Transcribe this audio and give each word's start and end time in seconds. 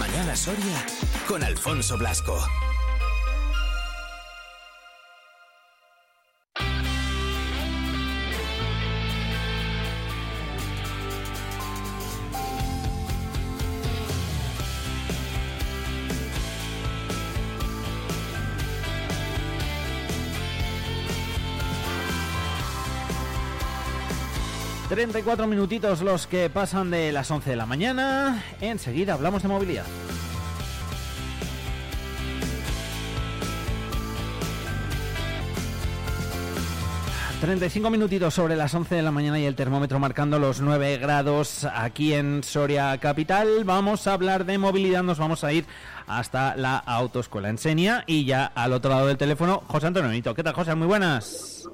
Mañana 0.00 0.34
Soria 0.34 0.86
con 1.28 1.44
Alfonso 1.44 1.98
Blasco. 1.98 2.69
...34 25.00 25.46
minutitos 25.46 26.02
los 26.02 26.26
que 26.26 26.50
pasan 26.50 26.90
de 26.90 27.10
las 27.10 27.30
11 27.30 27.48
de 27.48 27.56
la 27.56 27.64
mañana... 27.64 28.44
...enseguida 28.60 29.14
hablamos 29.14 29.42
de 29.42 29.48
movilidad. 29.48 29.86
35 37.40 37.88
minutitos 37.88 38.34
sobre 38.34 38.56
las 38.56 38.74
11 38.74 38.96
de 38.96 39.00
la 39.00 39.10
mañana 39.10 39.40
y 39.40 39.46
el 39.46 39.54
termómetro 39.54 39.98
marcando 39.98 40.38
los 40.38 40.60
9 40.60 40.98
grados 40.98 41.64
aquí 41.64 42.12
en 42.12 42.44
Soria 42.44 42.98
Capital. 42.98 43.64
Vamos 43.64 44.06
a 44.06 44.12
hablar 44.12 44.44
de 44.44 44.58
movilidad, 44.58 45.02
nos 45.02 45.18
vamos 45.18 45.44
a 45.44 45.52
ir 45.54 45.64
hasta 46.06 46.54
la 46.56 46.76
Autoescuela 46.76 47.48
Ensenia 47.48 48.04
y 48.06 48.26
ya 48.26 48.44
al 48.44 48.74
otro 48.74 48.90
lado 48.90 49.06
del 49.06 49.16
teléfono, 49.16 49.62
José 49.66 49.86
Antonio 49.86 50.10
Benito. 50.10 50.34
¿Qué 50.34 50.42
tal, 50.42 50.52
José? 50.52 50.74
Muy 50.74 50.86
buenas. 50.86 51.66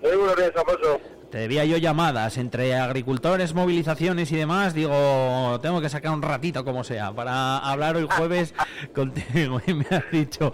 Muy 0.00 0.16
buenos 0.16 0.36
días, 0.36 0.52
Alfonso. 0.54 1.13
Debía 1.34 1.64
yo 1.64 1.78
llamadas 1.78 2.38
entre 2.38 2.76
agricultores, 2.76 3.54
movilizaciones 3.54 4.30
y 4.30 4.36
demás. 4.36 4.72
Digo, 4.72 5.58
tengo 5.60 5.80
que 5.80 5.88
sacar 5.88 6.12
un 6.12 6.22
ratito 6.22 6.64
como 6.64 6.84
sea 6.84 7.12
para 7.12 7.58
hablar 7.58 7.96
hoy 7.96 8.06
jueves 8.08 8.54
contigo. 8.94 9.60
Y 9.66 9.74
me 9.74 9.84
has 9.90 10.08
dicho 10.12 10.52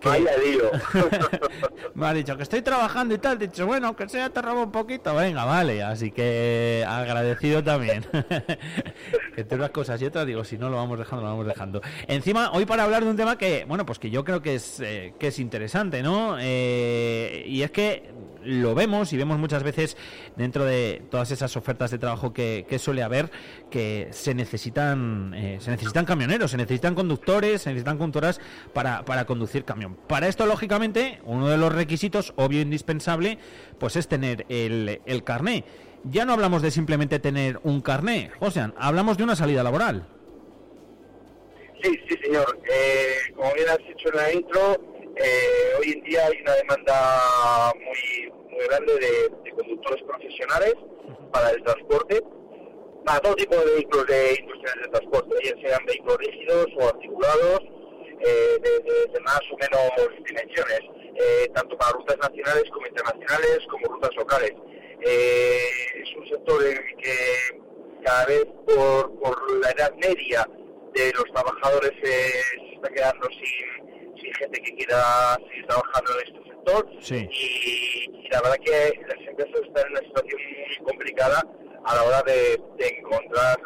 que... 0.00 0.08
Vaya 0.08 0.30
lío. 0.38 0.70
me 1.94 2.06
has 2.06 2.14
dicho 2.14 2.34
que 2.34 2.44
estoy 2.44 2.62
trabajando 2.62 3.14
y 3.14 3.18
tal. 3.18 3.36
He 3.36 3.48
dicho, 3.48 3.66
bueno, 3.66 3.94
que 3.94 4.08
sea 4.08 4.30
te 4.30 4.40
robo 4.40 4.62
un 4.62 4.72
poquito. 4.72 5.14
Venga, 5.14 5.44
vale. 5.44 5.82
Así 5.82 6.10
que 6.10 6.82
agradecido 6.88 7.62
también. 7.62 8.06
entre 9.36 9.58
unas 9.58 9.70
cosas 9.70 10.00
y 10.00 10.06
otras, 10.06 10.24
digo, 10.26 10.44
si 10.44 10.56
no 10.56 10.70
lo 10.70 10.76
vamos 10.76 10.98
dejando, 10.98 11.24
lo 11.24 11.30
vamos 11.32 11.46
dejando. 11.46 11.82
Encima, 12.08 12.52
hoy 12.52 12.64
para 12.64 12.84
hablar 12.84 13.04
de 13.04 13.10
un 13.10 13.16
tema 13.18 13.36
que, 13.36 13.66
bueno, 13.68 13.84
pues 13.84 13.98
que 13.98 14.08
yo 14.08 14.24
creo 14.24 14.40
que 14.40 14.54
es, 14.54 14.80
eh, 14.80 15.12
que 15.18 15.26
es 15.26 15.38
interesante, 15.38 16.02
¿no? 16.02 16.36
Eh, 16.40 17.44
y 17.46 17.60
es 17.60 17.70
que 17.70 18.30
lo 18.44 18.74
vemos 18.74 19.12
y 19.12 19.16
vemos 19.16 19.38
muchas 19.38 19.62
veces 19.62 19.96
dentro 20.36 20.64
de 20.64 21.02
todas 21.10 21.30
esas 21.30 21.56
ofertas 21.56 21.90
de 21.90 21.98
trabajo 21.98 22.32
que, 22.32 22.64
suele 22.78 23.02
haber 23.02 23.30
que 23.70 24.08
se 24.12 24.34
necesitan 24.34 25.34
eh, 25.34 25.58
se 25.60 25.70
necesitan 25.70 26.04
camioneros, 26.04 26.50
se 26.50 26.56
necesitan 26.56 26.94
conductores, 26.94 27.62
se 27.62 27.70
necesitan 27.70 27.98
conductoras 27.98 28.40
para, 28.72 29.04
para 29.04 29.24
conducir 29.24 29.64
camión. 29.64 29.96
Para 30.06 30.28
esto, 30.28 30.46
lógicamente, 30.46 31.20
uno 31.24 31.48
de 31.48 31.58
los 31.58 31.74
requisitos, 31.74 32.32
obvio 32.36 32.60
e 32.60 32.62
indispensable, 32.62 33.38
pues 33.78 33.96
es 33.96 34.08
tener 34.08 34.46
el, 34.48 35.00
el 35.04 35.24
carné. 35.24 35.64
Ya 36.04 36.24
no 36.24 36.32
hablamos 36.32 36.62
de 36.62 36.70
simplemente 36.70 37.18
tener 37.18 37.60
un 37.62 37.80
carné, 37.80 38.30
José, 38.38 38.72
hablamos 38.76 39.18
de 39.18 39.24
una 39.24 39.36
salida 39.36 39.62
laboral. 39.62 40.06
Sí, 41.82 41.98
sí, 42.08 42.16
señor. 42.22 42.58
Eh, 42.70 43.32
como 43.34 43.52
bien 43.54 43.68
has 43.68 43.78
dicho 43.78 44.08
en 44.10 44.16
la 44.16 44.32
intro, 44.32 44.80
eh, 45.16 45.72
hoy 45.78 45.92
en 45.92 46.02
día 46.02 46.26
hay 46.26 46.40
una 46.42 46.54
demanda 46.54 47.72
muy, 47.74 48.32
muy 48.50 48.66
grande 48.66 48.92
de, 48.94 49.50
conductores 49.52 50.02
profesionales 50.04 50.74
para 51.32 51.50
el 51.50 51.62
transporte, 51.62 52.22
para 53.04 53.20
todo 53.20 53.34
tipo 53.36 53.56
de 53.56 53.74
vehículos 53.74 54.06
de 54.06 54.36
industriales 54.40 54.84
de 54.84 54.90
transporte, 54.90 55.36
ya 55.44 55.68
sean 55.68 55.84
vehículos 55.86 56.18
rígidos 56.18 56.66
o 56.78 56.88
articulados, 56.88 57.60
eh, 58.20 58.58
de, 59.12 59.20
más 59.20 59.40
o 59.52 59.56
menos 59.58 60.26
dimensiones, 60.26 60.80
eh, 61.16 61.50
tanto 61.54 61.76
para 61.76 61.92
rutas 61.92 62.16
nacionales 62.18 62.64
como 62.72 62.86
internacionales, 62.86 63.58
como 63.70 63.86
rutas 63.88 64.14
locales. 64.16 64.52
es 65.00 66.16
un 66.16 66.28
sector 66.28 66.64
en 66.64 66.76
el 66.76 66.96
que 66.96 68.02
cada 68.04 68.26
vez 68.26 68.46
por, 68.66 69.18
por 69.18 69.60
la 69.60 69.70
edad 69.70 69.92
media 69.96 70.48
de 70.94 71.12
los 71.12 71.24
trabajadores 71.32 71.92
se 72.02 72.74
está 72.74 72.88
quedando 72.90 73.28
sin 73.30 73.89
hay 74.26 74.34
gente 74.34 74.60
que 74.60 74.74
quiera 74.74 75.36
seguir 75.48 75.66
trabajando 75.66 76.10
en 76.12 76.26
este 76.26 76.50
sector 76.50 76.88
y, 77.30 78.28
la 78.30 78.40
verdad 78.42 78.56
que 78.64 79.00
las 79.08 79.28
empresas 79.28 79.60
están 79.66 79.86
en 79.86 79.92
una 79.92 80.00
situación 80.00 80.40
muy 80.78 80.86
complicada 80.86 81.44
a 81.84 81.94
la 81.94 82.02
hora 82.04 82.22
de, 82.22 82.60
encontrar 82.78 83.58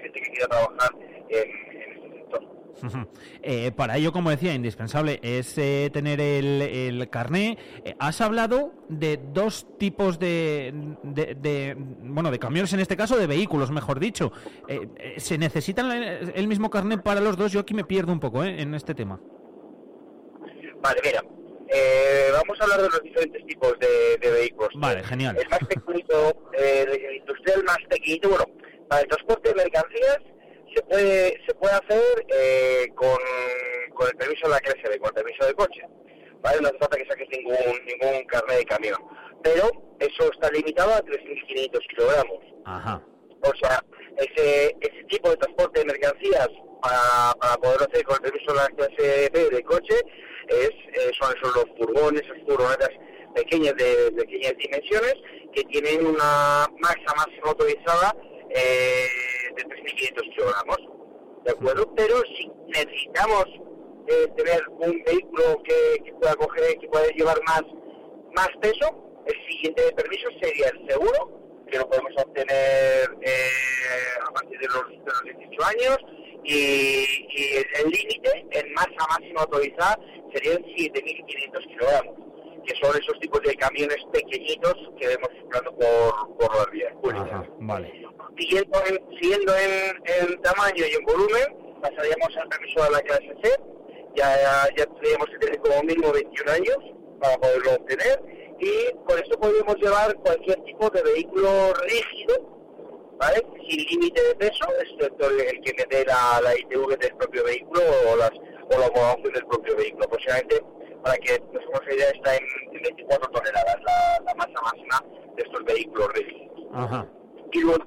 gente 0.00 0.20
que 0.20 0.30
quiera 0.30 0.46
trabajar 0.48 0.90
en, 1.28 1.50
este 1.70 2.18
sector. 2.18 2.44
Eh, 3.42 3.72
para 3.72 3.96
ello, 3.96 4.12
como 4.12 4.28
decía, 4.28 4.52
indispensable 4.54 5.18
es 5.22 5.56
eh, 5.56 5.88
tener 5.92 6.20
el, 6.20 6.60
el 6.60 7.08
carné. 7.08 7.56
Eh, 7.84 7.96
has 7.98 8.20
hablado 8.20 8.72
de 8.88 9.18
dos 9.32 9.66
tipos 9.78 10.18
de, 10.18 10.74
de, 11.02 11.74
bueno, 12.02 12.30
de 12.30 12.38
camiones 12.38 12.72
en 12.74 12.80
este 12.80 12.98
caso, 12.98 13.16
de 13.16 13.26
vehículos, 13.26 13.70
mejor 13.70 13.98
dicho. 13.98 14.30
¿Se 15.16 15.38
necesitan 15.38 15.90
el, 15.90 16.48
mismo 16.48 16.68
carné 16.68 16.98
para 16.98 17.20
los 17.20 17.36
dos? 17.38 17.50
Yo 17.50 17.60
aquí 17.60 17.72
me 17.72 17.84
pierdo 17.84 18.12
un 18.12 18.20
poco 18.20 18.44
en 18.44 18.74
este 18.74 18.94
tema. 18.94 19.18
Vale, 20.80 21.00
mira, 21.04 21.22
eh, 21.68 22.30
vamos 22.32 22.60
a 22.60 22.64
hablar 22.64 22.82
de 22.82 22.88
los 22.88 23.02
diferentes 23.02 23.46
tipos 23.46 23.74
de, 23.78 24.30
vehículos. 24.30 24.70
Vale, 24.74 25.04
genial. 25.04 25.36
El 25.38 25.48
más 25.48 25.60
pequeñito, 25.60 26.50
el 26.54 27.16
industrial 27.16 27.64
más 27.64 27.78
pequeñito, 27.88 28.28
bueno, 28.28 28.44
para 28.88 29.02
el 29.02 29.08
transporte 29.08 29.50
de 29.50 29.54
mercancías 29.54 30.18
se 30.74 30.82
puede 30.82 31.40
se 31.46 31.54
puede 31.54 31.74
hacer 31.74 32.26
eh, 32.28 32.88
con, 32.94 33.18
con 33.94 34.08
el 34.08 34.16
permiso 34.16 34.46
de 34.46 34.54
la 34.54 34.60
clase 34.60 34.88
B, 34.88 34.98
con 34.98 35.08
el 35.08 35.14
permiso 35.14 35.46
de 35.46 35.54
coche. 35.54 35.82
¿Vale? 36.42 36.60
No 36.60 36.68
hace 36.68 36.78
falta 36.78 36.96
que 36.96 37.06
saques 37.06 37.28
ningún, 37.30 37.54
ningún 37.86 38.24
carnet 38.24 38.58
de 38.58 38.64
camión. 38.64 38.98
Pero 39.42 39.70
eso 39.98 40.32
está 40.32 40.50
limitado 40.50 40.94
a 40.94 41.02
3.500 41.02 41.78
kilogramos. 41.88 42.38
Ajá. 42.64 43.02
O 43.42 43.52
sea, 43.56 43.82
ese, 44.16 44.76
ese 44.80 45.04
tipo 45.08 45.30
de 45.30 45.36
transporte 45.36 45.80
de 45.80 45.86
mercancías 45.86 46.48
para, 46.82 47.34
para 47.40 47.56
poder 47.56 47.88
hacer 47.88 48.04
con 48.04 48.16
el 48.16 48.22
permiso 48.22 48.52
de 48.52 48.58
la 48.58 48.68
clase 48.68 49.30
B 49.32 49.50
de 49.50 49.62
coche 49.64 49.96
es, 50.48 50.70
eh, 50.70 51.10
son 51.20 51.34
esos 51.36 51.54
los 51.54 51.64
furgones, 51.76 52.22
esas 52.22 52.38
furgonetas 52.46 52.90
pequeñas 53.34 53.74
de, 53.76 54.12
pequeñas 54.12 54.54
dimensiones 54.58 55.14
que 55.52 55.62
tienen 55.64 56.06
una 56.06 56.66
masa 56.78 57.14
máxima 57.16 57.46
autorizada 57.46 58.14
eh, 58.50 59.06
de 59.56 59.64
3.500 59.64 60.34
kilogramos, 60.34 60.78
¿de 61.44 61.50
acuerdo? 61.52 61.94
Pero 61.94 62.16
si 62.36 62.50
necesitamos 62.66 63.44
eh, 64.08 64.26
tener 64.36 64.60
un 64.78 65.02
vehículo 65.04 65.62
que, 65.64 66.12
pueda 66.20 66.34
coger, 66.34 66.78
que 66.78 66.88
pueda 66.88 67.06
llevar 67.08 67.38
más, 67.46 67.62
más 68.34 68.48
peso, 68.60 69.22
el 69.26 69.46
siguiente 69.48 69.92
permiso 69.92 70.28
sería 70.42 70.68
el 70.68 70.88
seguro, 70.88 71.39
que 71.70 71.78
lo 71.78 71.88
podemos 71.88 72.12
obtener 72.16 73.08
a 74.26 74.32
partir 74.32 74.58
de 74.58 74.66
los, 74.66 74.88
de 74.88 75.32
los 75.32 75.38
18 75.38 75.64
años, 75.64 75.98
y, 76.44 77.04
el 77.74 77.90
límite 77.90 78.46
en 78.50 78.72
masa 78.72 79.06
máxima 79.08 79.42
autorizada 79.42 79.98
serían 80.32 80.62
7.500 80.62 81.66
kilogramos, 81.68 82.14
que 82.66 82.74
son 82.76 82.96
esos 82.96 83.18
tipos 83.20 83.40
de 83.42 83.54
camiones 83.56 83.98
pequeñitos 84.12 84.74
que 84.98 85.08
vemos 85.08 85.28
circulando 85.32 85.74
por, 85.76 86.36
por 86.38 86.56
las 86.56 86.70
vías 86.70 86.92
públicas. 87.02 87.46
vale. 87.58 88.06
Siguiendo, 88.38 88.82
en, 88.86 89.18
siguiendo 89.20 89.52
en, 89.56 90.40
tamaño 90.42 90.84
y 90.86 90.94
en 90.94 91.04
volumen, 91.04 91.80
pasaríamos 91.82 92.36
al 92.36 92.48
permiso 92.48 92.84
de 92.84 92.90
la 92.90 93.02
clase 93.02 93.34
C, 93.42 93.50
ya, 94.16 94.68
ya 94.76 94.86
tendríamos 94.86 95.26
que 95.26 95.38
tener 95.38 95.58
como 95.60 95.82
mínimo 95.82 96.12
21 96.12 96.52
años 96.52 96.76
para 97.20 97.36
poderlo 97.38 97.74
obtener, 97.74 98.39
y 98.60 98.92
con 99.04 99.18
esto 99.18 99.38
podríamos 99.38 99.76
llevar 99.76 100.14
cualquier 100.16 100.62
tipo 100.64 100.90
de 100.90 101.02
vehículo 101.02 101.72
rígido 101.88 102.60
¿vale? 103.20 103.46
Sin 103.68 103.84
límite 103.86 104.22
de 104.22 104.34
peso, 104.34 104.66
excepto 104.80 105.28
el, 105.28 105.60
que 105.60 105.86
me 105.90 106.04
la, 106.04 106.40
la 106.42 106.58
ITV 106.58 106.98
del 106.98 107.14
propio 107.16 107.44
vehículo 107.44 107.82
o, 108.08 108.16
las, 108.16 108.30
o 108.30 108.78
la 108.78 108.86
homologación 108.86 109.32
del 109.34 109.46
propio 109.46 109.76
vehículo. 109.76 110.04
Aproximadamente, 110.06 110.64
para 111.02 111.16
que 111.18 111.38
nos 111.52 111.62
hagamos 111.62 111.94
idea, 111.94 112.10
está 112.10 112.36
en, 112.36 112.42
24 112.82 113.30
toneladas 113.30 113.76
la, 113.84 114.34
masa 114.34 114.62
máxima 114.62 115.04
de 115.36 115.42
estos 115.42 115.64
vehículos 115.64 116.08
rígidos. 116.14 117.06
Y 117.52 117.60
luego, 117.60 117.84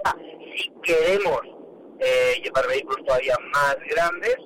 si 0.56 0.72
queremos 0.84 1.42
eh, 2.00 2.36
llevar 2.44 2.68
vehículos 2.68 3.04
todavía 3.06 3.36
más 3.54 3.76
grandes, 3.90 4.38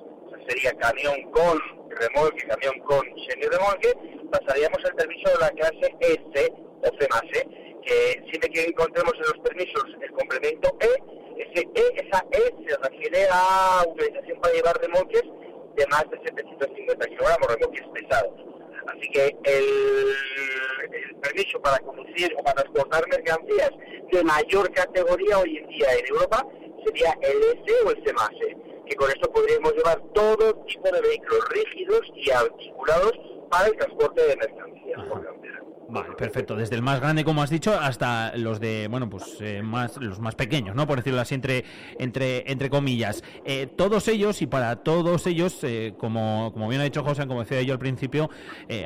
sería 0.48 0.72
camión 0.78 1.30
con 1.32 1.60
remolque, 1.98 2.46
camión 2.46 2.78
con 2.80 3.04
semi-remolque, 3.28 3.94
pasaríamos 4.30 4.78
el 4.84 4.94
permiso 4.94 5.30
de 5.30 5.38
la 5.38 5.50
clase 5.50 5.94
S 6.00 6.52
o 6.82 6.86
C 6.98 7.08
más 7.10 7.22
E 7.34 7.68
que 7.88 8.22
siempre 8.28 8.50
que 8.50 8.64
encontremos 8.64 9.14
en 9.14 9.22
los 9.22 9.38
permisos 9.38 9.84
el 10.00 10.12
complemento 10.12 10.76
E, 10.80 11.42
ese 11.42 11.66
E, 11.74 12.06
esa 12.06 12.24
E 12.32 12.68
se 12.68 12.76
refiere 12.76 13.26
a 13.30 13.82
utilización 13.88 14.40
para 14.40 14.54
llevar 14.54 14.78
remolques 14.80 15.22
de 15.76 15.86
más 15.86 16.04
de 16.10 16.18
750 16.18 17.06
kilogramos, 17.06 17.48
remolques 17.48 17.86
pesados. 17.94 18.34
Así 18.88 19.08
que 19.10 19.36
el, 19.44 20.14
permiso 21.22 21.60
para 21.60 21.78
conducir 21.78 22.32
o 22.38 22.42
para 22.42 22.62
transportar 22.62 23.04
mercancías 23.08 23.70
de 24.12 24.22
mayor 24.22 24.72
categoría 24.72 25.38
hoy 25.38 25.58
en 25.58 25.68
día 25.68 25.88
en 25.98 26.06
Europa 26.06 26.46
sería 26.84 27.16
el 27.22 27.42
S 27.42 27.74
o 27.84 27.90
el 27.90 28.04
C+. 28.04 28.12
Que 28.88 28.96
con 28.96 29.08
esto 29.10 29.30
podríamos 29.30 29.74
llevar 29.74 30.00
todo 30.14 30.54
tipo 30.66 30.90
de 30.90 31.00
vehículos 31.00 31.48
rígidos 31.50 32.00
y 32.14 32.30
articulados 32.30 33.12
para 33.50 33.68
el 33.68 33.76
transporte 33.76 34.22
de 34.22 34.36
mercancías 34.36 35.04
por 35.08 35.22
carretera. 35.22 35.62
Vale, 35.90 36.14
perfecto. 36.18 36.54
Desde 36.54 36.76
el 36.76 36.82
más 36.82 37.00
grande, 37.00 37.24
como 37.24 37.42
has 37.42 37.48
dicho, 37.48 37.72
hasta 37.72 38.36
los 38.36 38.60
de, 38.60 38.88
bueno, 38.90 39.08
pues 39.08 39.24
eh, 39.40 39.62
más 39.62 39.96
los 39.96 40.20
más 40.20 40.34
pequeños, 40.34 40.76
¿no? 40.76 40.86
Por 40.86 40.98
decirlo 40.98 41.18
así, 41.18 41.34
entre 41.34 41.64
entre 41.98 42.50
entre 42.50 42.68
comillas. 42.68 43.24
Eh, 43.46 43.66
todos 43.74 44.06
ellos 44.08 44.42
y 44.42 44.46
para 44.46 44.76
todos 44.76 45.26
ellos, 45.26 45.58
eh, 45.62 45.94
como, 45.96 46.50
como 46.52 46.68
bien 46.68 46.82
ha 46.82 46.84
dicho 46.84 47.02
José, 47.02 47.26
como 47.26 47.40
decía 47.40 47.62
yo 47.62 47.72
al 47.72 47.78
principio, 47.78 48.28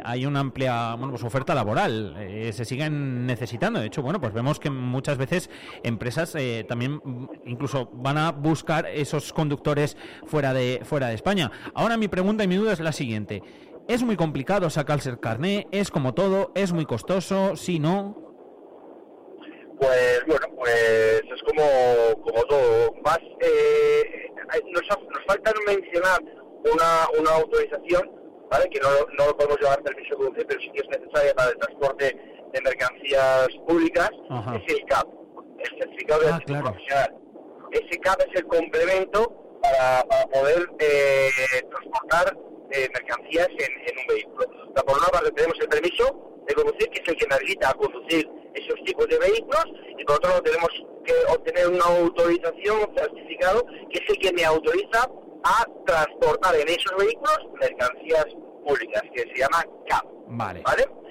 hay 0.05 0.27
una 0.27 0.41
amplia, 0.41 0.95
bueno, 0.95 1.11
pues 1.11 1.25
oferta 1.25 1.55
laboral. 1.57 2.15
se 2.53 2.65
siguen 2.65 3.27
necesitando. 3.27 3.81
De 3.81 3.87
hecho, 3.87 4.03
bueno, 4.03 4.21
pues 4.21 4.33
vemos 4.33 4.61
que 4.61 4.71
muchas 4.71 5.19
veces 5.19 5.51
empresas 5.83 6.37
también 6.69 7.01
incluso 7.47 7.91
van 7.95 8.17
a 8.19 8.31
buscar 8.31 8.87
esos 8.87 9.33
conductores 9.33 9.97
fuera 10.27 10.55
de 10.55 10.83
fuera 10.85 11.09
de 11.09 11.15
España. 11.15 11.51
Ahora 11.75 11.97
mi 11.97 12.07
pregunta 12.07 12.45
y 12.45 12.49
mi 12.49 12.57
duda 12.57 12.73
es 12.73 12.81
la 12.81 12.93
siguiente. 12.93 13.43
Es 13.89 14.03
muy 14.03 14.17
complicado 14.17 14.71
sacarse 14.71 15.11
el 15.11 15.19
carné, 15.19 15.67
es 15.73 15.91
como 15.91 16.15
todo, 16.15 16.53
es 16.55 16.73
muy 16.73 16.87
costoso, 16.87 17.57
si 17.57 17.79
no. 17.79 18.17
Pues 19.79 20.23
bueno, 20.27 20.47
pues 20.57 21.23
es 21.23 21.43
como, 21.43 22.23
como 22.23 22.45
todo. 22.45 22.95
Más, 23.05 23.19
eh, 23.41 24.31
nos, 24.73 24.83
nos 24.83 25.25
falta 25.27 25.53
mencionar 25.67 26.23
una, 26.23 27.21
una 27.21 27.31
autorización, 27.37 28.09
¿vale? 28.49 28.69
Que 28.71 28.79
no, 28.81 28.89
no 29.19 29.27
lo 29.27 29.37
podemos 29.37 29.59
llevar 29.61 29.83
permiso 29.83 30.11
de 30.11 30.17
conducir, 30.17 30.47
pero 30.47 30.61
sí 30.61 30.71
que 30.73 30.81
es 30.81 31.01
necesaria 31.01 31.35
para 31.35 31.51
el 31.51 31.59
transporte 31.59 32.17
de 32.53 32.61
mercancías 32.61 33.49
públicas, 33.67 34.11
es 34.55 34.75
el 34.75 34.85
CAP, 34.87 35.09
el 35.59 35.79
certificado 35.79 36.21
de 36.21 36.29
ah, 36.31 36.41
profesional. 36.47 37.17
Ese 37.73 37.99
CAP 37.99 38.21
es 38.21 38.41
el 38.41 38.47
complemento 38.47 39.59
para, 39.63 40.05
para 40.05 40.27
poder 40.27 40.69
eh, 40.79 41.31
transportar 41.69 42.37
mercancías 42.93 43.49
en, 43.49 43.99
un 43.99 44.07
vehículo. 44.07 44.47
por 44.87 44.97
una 44.97 45.07
parte 45.09 45.31
tenemos 45.33 45.59
el 45.61 45.69
permiso 45.69 46.43
de 46.47 46.55
conducir, 46.55 46.89
que 46.91 47.03
es 47.03 47.09
el 47.09 47.17
que 47.17 47.27
me 47.27 47.35
habilita 47.35 47.71
a 47.71 47.75
conducir 47.75 48.29
esos 48.55 48.83
tipos 48.85 49.07
de 49.09 49.19
vehículos, 49.19 49.65
y 49.99 50.05
por 50.05 50.17
otro 50.17 50.31
lado 50.31 50.43
tenemos 50.43 50.71
que 51.05 51.15
obtener 51.29 51.69
una 51.69 51.85
autorización, 51.85 52.79
un 52.89 52.97
certificado, 52.97 53.65
que 53.91 53.99
es 53.99 54.11
el 54.11 54.19
que 54.19 54.33
me 54.33 54.45
autoriza 54.45 55.09
a 55.45 55.67
transportar 55.87 56.55
en 56.57 56.69
esos 56.69 56.93
vehículos 56.99 57.39
mercancías 57.61 58.27
públicas, 58.65 59.03
que 59.15 59.23
se 59.23 59.35
llama 59.39 59.65
CAP. 59.89 60.05
Vale. 60.29 60.63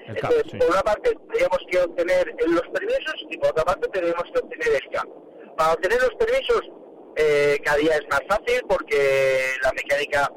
Entonces, 0.06 0.44
por 0.58 0.70
una 0.70 0.82
parte 0.82 1.16
tenemos 1.32 1.58
que 1.70 1.78
obtener 1.78 2.34
los 2.46 2.68
permisos 2.68 3.14
y 3.30 3.36
por 3.38 3.50
otra 3.50 3.64
parte 3.64 3.88
tenemos 3.88 4.24
que 4.32 4.40
obtener 4.40 4.82
el 4.82 4.90
CAP. 4.90 5.08
Para 5.56 5.74
obtener 5.74 6.00
los 6.00 6.14
permisos, 6.14 6.62
eh, 7.16 7.58
cada 7.62 7.76
día 7.76 7.96
es 7.96 8.08
más 8.10 8.22
fácil 8.28 8.62
porque 8.68 9.52
la 9.62 9.72
mecánica 9.72 10.32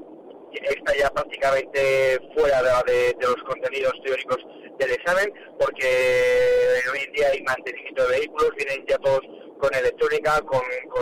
está 0.64 0.96
ya 0.98 1.10
prácticamente 1.10 2.20
fuera 2.36 2.62
de, 2.84 3.16
los 3.20 3.36
contenidos 3.48 3.94
teóricos 4.04 4.38
del 4.80 4.92
examen, 4.92 5.32
porque 5.60 5.88
hoy 6.92 7.00
en 7.06 7.14
día 7.14 7.28
hay 7.32 7.42
mantenimiento 7.44 8.08
de 8.08 8.20
vehículos, 8.20 8.52
vienen 8.56 8.86
ya 8.88 8.98
todos 9.00 9.22
con 9.60 9.74
electrónica, 9.74 10.42
con, 10.42 10.62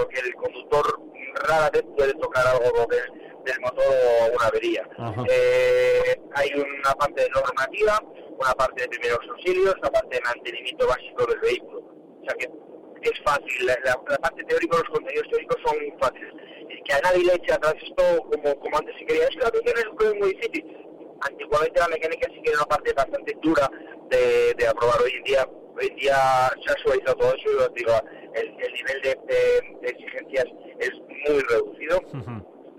que 0.10 0.20
el 0.20 0.34
conductor 0.36 1.00
rara 1.48 1.70
vez 1.72 1.84
puede 1.98 2.14
tocar 2.14 2.46
algo 2.48 2.88
del, 2.88 3.60
motor 3.62 3.84
o 3.86 4.36
una 4.36 4.48
avería. 4.48 4.88
Eh, 5.30 6.16
hay 6.36 6.50
una 6.54 6.94
parte 6.94 7.24
de 7.24 7.30
normativa, 7.30 8.00
una 8.40 8.54
parte 8.54 8.84
de 8.84 8.88
primeros 8.90 9.20
auxilios, 9.30 9.76
una 9.80 9.90
parte 9.90 10.16
de 10.16 10.22
mantenimiento 10.22 10.88
básico 10.88 11.26
del 11.26 11.40
vehículo. 11.40 11.80
O 12.22 12.26
sea 12.26 12.36
que 12.36 12.50
es 13.10 13.22
fácil, 13.24 13.66
la, 13.66 13.78
la 13.84 14.18
parte 14.18 14.44
teórica, 14.44 14.78
los 14.78 14.90
contenidos 14.90 15.28
teóricos 15.30 15.58
son 15.66 15.76
fáciles 16.00 16.34
que 16.84 16.94
a 16.94 17.00
nadie 17.02 17.24
le 17.24 17.36
eche 17.36 17.54
atrás 17.54 17.76
esto 17.82 18.04
como, 18.30 18.60
como 18.60 18.78
antes 18.78 18.96
se 18.98 19.06
quería. 19.06 19.24
Es 19.24 19.30
que 19.30 19.44
la 19.44 19.52
mecánica 19.52 20.06
es 20.06 20.16
muy 20.20 20.34
difícil. 20.34 20.78
Antiguamente 21.22 21.80
la 21.80 21.88
mecánica 21.88 22.28
sí 22.34 22.42
que 22.42 22.50
era 22.50 22.60
una 22.60 22.68
parte 22.68 22.94
bastante 22.94 23.38
dura 23.42 23.70
de, 24.10 24.54
de 24.58 24.68
aprobar. 24.68 25.02
Hoy 25.02 25.12
en 25.18 25.24
día 25.24 25.48
hoy 25.76 25.88
en 25.88 25.96
día 25.96 26.52
se 26.64 26.72
ha 26.72 26.78
suavizado 26.84 27.16
todo 27.18 27.36
eso 27.36 27.52
y 27.52 27.56
os 27.56 27.74
digo, 27.74 27.92
el, 28.36 28.48
el 28.48 28.74
nivel 28.74 29.02
de, 29.02 29.20
de, 29.28 29.90
exigencias 29.90 30.46
es 30.80 30.92
muy 30.92 31.42
reducido. 31.50 32.02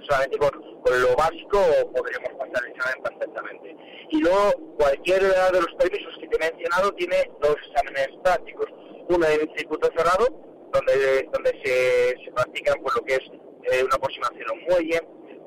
Solamente 0.06 0.36
con, 0.36 0.50
con, 0.82 1.00
lo 1.00 1.16
básico 1.16 1.58
podríamos 1.94 2.30
pasar 2.38 2.62
el 2.66 2.72
examen 2.72 3.02
perfectamente. 3.02 3.76
Y 4.10 4.20
luego, 4.20 4.52
cualquiera 4.76 5.50
de 5.50 5.60
los 5.62 5.74
permisos 5.78 6.14
que 6.18 6.28
te 6.28 6.36
he 6.36 6.50
mencionado 6.50 6.92
tiene 6.92 7.16
dos 7.40 7.56
exámenes 7.68 8.08
prácticos. 8.22 8.66
Uno 9.08 9.26
en 9.26 9.56
circuito 9.56 9.88
cerrado, 9.96 10.26
donde, 10.72 11.28
donde 11.32 11.50
se, 11.62 12.24
se 12.24 12.32
practican 12.32 12.80
pues, 12.82 12.94
lo 12.96 13.02
que 13.02 13.14
es 13.14 13.30
eh, 13.72 13.84
una 13.84 13.96
aproximación 13.96 14.48
a 14.48 14.52
un 14.52 14.64
muelle, 14.64 15.00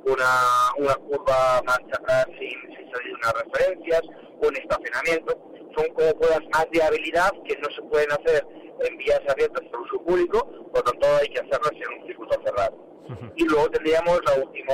una, 0.06 0.32
una 0.78 0.96
curva 0.96 1.62
marcha 1.66 1.96
atrás 1.96 2.26
sin, 2.40 2.76
sin 2.76 2.92
salir 2.92 3.14
unas 3.16 3.34
referencias, 3.44 4.02
un 4.42 4.56
estacionamiento. 4.56 5.38
Son 5.76 5.88
como 5.94 6.18
pruebas 6.20 6.42
más 6.54 6.66
de 6.72 6.82
habilidad 6.82 7.32
que 7.46 7.58
no 7.58 7.68
se 7.76 7.82
pueden 7.84 8.12
hacer 8.12 8.46
en 8.82 8.98
vías 8.98 9.22
abiertas 9.28 9.64
por 9.70 9.82
uso 9.82 10.02
público, 10.04 10.46
por 10.72 10.78
lo 10.78 10.92
tanto 10.92 11.08
hay 11.20 11.28
que 11.30 11.40
hacerlas 11.40 11.72
en 11.74 12.02
un 12.02 12.08
circuito 12.08 12.42
cerrado. 12.44 12.88
Y 13.36 13.46
luego 13.46 13.70
tendríamos 13.70 14.20
la, 14.26 14.34
última 14.44 14.74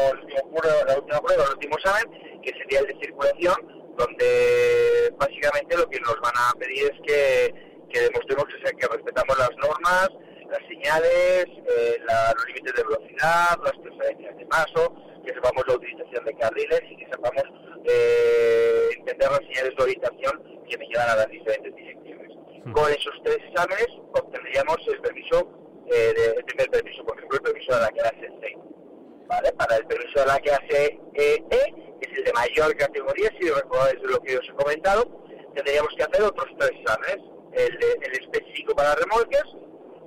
prueba, 0.56 0.84
la 0.88 0.98
última 0.98 1.22
prueba, 1.22 1.44
el 1.44 1.52
último 1.52 1.78
examen, 1.78 2.42
que 2.42 2.52
sería 2.58 2.80
el 2.80 2.88
de 2.88 3.00
circulación, 3.00 3.56
donde 3.98 5.14
básicamente 5.18 5.78
lo 5.78 5.88
que 5.88 6.00
nos 6.00 6.20
van 6.22 6.34
a 6.36 6.58
pedir 6.58 6.86
es 6.86 7.00
que, 7.06 7.54
que 7.92 8.00
demostremos 8.02 8.46
que, 8.46 8.63
normas, 9.84 10.10
las 10.50 10.60
señales, 10.68 11.46
eh, 11.46 11.98
los 12.36 12.48
límites 12.48 12.74
de 12.74 12.84
velocidad, 12.84 13.58
las 13.64 13.74
preferencias 13.82 14.38
de 14.38 14.46
paso, 14.46 14.96
que 15.26 15.34
sepamos 15.34 15.64
la 15.68 15.76
utilización 15.76 16.26
de 16.26 16.36
carriles 16.36 16.82
y 16.90 16.98
que 16.98 17.06
sepamos 17.06 17.44
eh, 17.86 18.90
entender 18.98 19.30
las 19.30 19.40
señales 19.40 19.76
de 19.76 19.84
orientación 19.84 20.44
que 20.70 20.78
me 20.78 20.86
llevan 20.88 21.10
a 21.10 21.16
las 21.16 21.30
diferentes 21.30 21.76
direcciones. 21.76 22.32
Con 22.74 22.92
esos 22.92 23.14
tres 23.24 23.38
exámenes 23.50 23.88
obtendríamos 24.14 24.78
el 24.88 25.02
permiso, 25.02 25.50
eh, 25.92 26.14
de, 26.16 26.38
el 26.38 26.46
primer 26.46 26.70
permiso, 26.70 27.04
por 27.06 27.18
ejemplo, 27.18 27.38
el 27.38 27.44
permiso 27.44 27.76
de 27.76 27.82
la 27.82 27.90
clase 27.90 28.32
C. 28.42 28.58
¿Vale? 29.28 29.52
Para 29.54 29.78
el 29.78 29.86
permiso 29.88 30.20
de 30.20 30.26
la 30.26 30.40
clase 30.40 31.00
E, 31.14 31.44
que 31.50 32.10
es 32.12 32.18
el 32.18 32.24
de 32.24 32.34
mayor 32.34 32.76
categoría, 32.78 33.30
si 33.40 33.50
recordáis 33.50 34.02
lo 34.04 34.20
que 34.22 34.38
os 34.38 34.48
he 34.48 34.54
comentado, 34.54 35.04
tendríamos 35.56 35.94
que 35.96 36.04
hacer 36.04 36.22
otros 36.22 36.48
tres 36.60 36.72
exámenes, 36.72 37.18
el, 37.54 37.78
el 38.02 38.12
específico 38.22 38.76
para 38.76 38.96
remolques, 38.96 39.44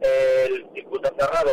el 0.00 0.68
circuito 0.74 1.10
cerrado 1.18 1.52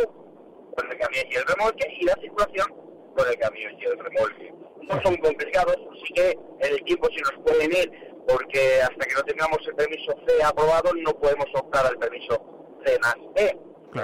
con 0.76 0.92
el 0.92 0.98
camión 0.98 1.26
y 1.30 1.36
el 1.36 1.46
remolque 1.46 1.88
y 2.00 2.06
la 2.06 2.16
circulación 2.16 2.68
con 3.16 3.28
el 3.28 3.38
camión 3.38 3.74
y 3.80 3.86
el 3.86 4.00
remolque. 4.00 4.54
No 4.82 5.02
son 5.02 5.16
complicados, 5.18 5.78
sí 6.06 6.14
que 6.14 6.38
el 6.60 6.84
tiempo 6.84 7.08
se 7.14 7.22
nos 7.22 7.44
pueden 7.46 7.72
ir 7.72 8.14
porque 8.28 8.82
hasta 8.82 9.06
que 9.06 9.14
no 9.16 9.24
tengamos 9.24 9.60
el 9.68 9.76
permiso 9.76 10.14
C 10.28 10.44
aprobado 10.44 10.92
no 10.96 11.14
podemos 11.20 11.46
optar 11.56 11.86
al 11.86 11.98
permiso 11.98 12.42
C 12.86 12.98
más 13.00 13.16
E. 13.36 13.58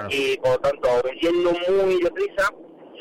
Y 0.08 0.36
por 0.38 0.52
lo 0.52 0.58
tanto, 0.60 1.02
yendo 1.20 1.50
muy 1.68 2.00
deprisa, 2.00 2.48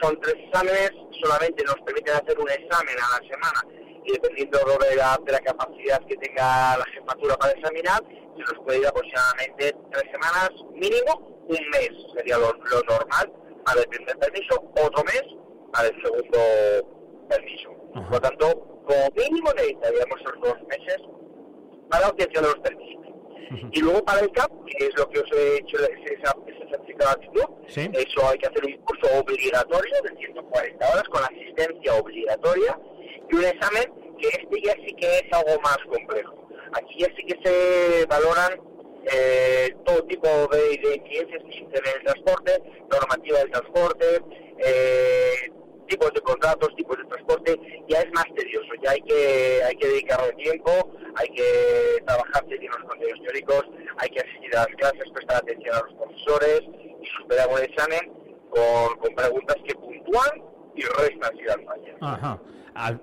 son 0.01 0.19
tres 0.21 0.35
exámenes, 0.45 0.91
solamente 1.21 1.63
nos 1.63 1.75
permiten 1.85 2.15
hacer 2.15 2.39
un 2.39 2.49
examen 2.49 2.95
a 2.97 3.21
la 3.21 3.27
semana 3.27 3.79
y 4.05 4.13
dependiendo 4.13 4.57
de 4.57 4.95
la, 4.95 5.19
de 5.23 5.31
la 5.31 5.39
capacidad 5.39 6.01
que 6.07 6.15
tenga 6.17 6.77
la 6.77 6.85
jefatura 6.93 7.37
para 7.37 7.53
examinar, 7.53 8.01
se 8.45 8.53
nos 8.53 8.63
puede 8.63 8.79
ir 8.79 8.87
aproximadamente 8.87 9.75
tres 9.91 10.11
semanas 10.11 10.49
mínimo, 10.73 11.43
un 11.47 11.69
mes 11.71 11.89
sería 12.15 12.37
lo, 12.37 12.53
normal 12.53 13.33
para 13.65 13.81
el 13.81 13.87
primer 13.87 14.17
permiso, 14.17 14.71
otro 14.81 15.03
mes 15.03 15.23
para 15.73 15.87
el 15.87 16.01
segundo 16.01 17.27
permiso. 17.27 17.69
Por 17.93 18.11
lo 18.11 18.21
tanto, 18.21 18.81
como 18.85 19.09
mínimo 19.15 19.51
necesitaríamos 19.53 20.21
esos 20.21 20.41
dos 20.41 20.67
meses 20.67 20.97
para 21.89 22.03
la 22.03 22.09
obtención 22.09 22.43
de 22.43 22.49
los 22.49 22.59
permisos. 22.59 22.99
Y 23.71 23.81
luego 23.81 24.03
para 24.05 24.21
el 24.21 24.31
CAP, 24.31 24.51
que 24.65 24.85
es 24.85 24.95
lo 24.95 25.09
que 25.09 25.19
os 25.19 25.31
he 25.31 25.57
hecho, 25.57 25.77
esa, 25.77 26.35
ese 26.45 26.69
certificado 26.69 27.09
de 27.09 27.25
actitud, 27.25 27.45
eso 27.67 28.29
hay 28.29 28.37
que 28.37 28.47
hacer 28.47 28.63
un 28.63 28.77
curso 28.83 29.07
obligatorio 29.19 29.95
de 30.03 30.15
140 30.17 30.87
horas 30.87 31.03
con 31.09 31.23
asistencia 31.23 31.95
obligatoria 31.95 32.79
y 33.31 33.35
un 33.35 33.45
examen 33.45 34.17
que 34.19 34.27
este 34.27 34.61
ya 34.61 34.73
sí 34.73 34.93
que 34.95 35.17
es 35.17 35.33
algo 35.33 35.59
más 35.61 35.77
complejo. 35.89 36.48
Aquí 36.73 36.99
ya 36.99 37.07
sí 37.17 37.23
que 37.25 37.39
se 37.43 38.05
valoran 38.05 38.59
eh, 39.11 39.75
todo 39.85 40.03
tipo 40.03 40.27
de, 40.51 40.77
de 40.77 40.95
incidencias 40.95 41.41
en 41.41 41.97
el 41.97 42.03
transporte, 42.03 42.61
normativa 42.91 43.39
del 43.39 43.51
transporte, 43.51 44.21
eh, 44.59 45.51
tipos 45.87 46.13
de 46.13 46.21
contratos, 46.21 46.75
tipos 46.75 46.97
de 46.97 47.05
transporte, 47.05 47.59
ya 47.87 47.99
es 48.01 48.11
más 48.13 48.25
tedioso, 48.35 48.69
ya 48.83 48.91
hay 48.91 49.01
que, 49.01 49.61
hay 49.63 49.75
que 49.77 49.87
dedicarle 49.87 50.33
tiempo, 50.33 50.71
hay 51.15 51.27
que 51.29 52.03
trabajar 52.05 52.43
en 52.49 52.67
los 52.67 52.89
contenidos 52.89 53.19
teóricos, 53.23 53.65
hay 53.97 54.09
que 54.09 54.19
asistir 54.19 54.55
a 54.55 54.59
las 54.59 54.75
clases, 54.75 55.09
prestar 55.13 55.37
atención 55.37 55.75
a 55.75 55.81
los 55.81 55.93
profesores 55.93 56.61
y 57.01 57.05
superar 57.17 57.47
un 57.49 57.59
examen 57.59 58.13
con, 58.49 58.97
con 58.99 59.15
preguntas 59.15 59.55
que 59.65 59.75
puntúan 59.75 60.43
y 60.75 60.81
restan 60.81 61.37
si 61.37 61.43
dan 61.45 61.65
Ajá 62.01 62.39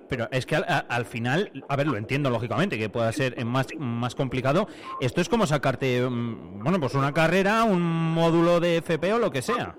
pero 0.09 0.27
es 0.31 0.45
que 0.45 0.55
al, 0.55 1.05
final, 1.05 1.51
a 1.69 1.75
ver, 1.75 1.87
lo 1.87 1.97
entiendo 1.97 2.29
lógicamente 2.29 2.77
que 2.77 2.89
pueda 2.89 3.11
ser 3.11 3.43
más, 3.45 3.67
más 3.77 4.15
complicado. 4.15 4.67
Esto 5.01 5.21
es 5.21 5.29
como 5.29 5.45
sacarte, 5.47 6.01
mm, 6.01 6.63
bueno, 6.63 6.79
pues 6.79 6.93
una 6.95 7.13
carrera, 7.13 7.63
un 7.63 7.81
módulo 7.81 8.59
de 8.59 8.77
FP 8.77 9.13
o 9.13 9.19
lo 9.19 9.31
que 9.31 9.41
sea. 9.41 9.75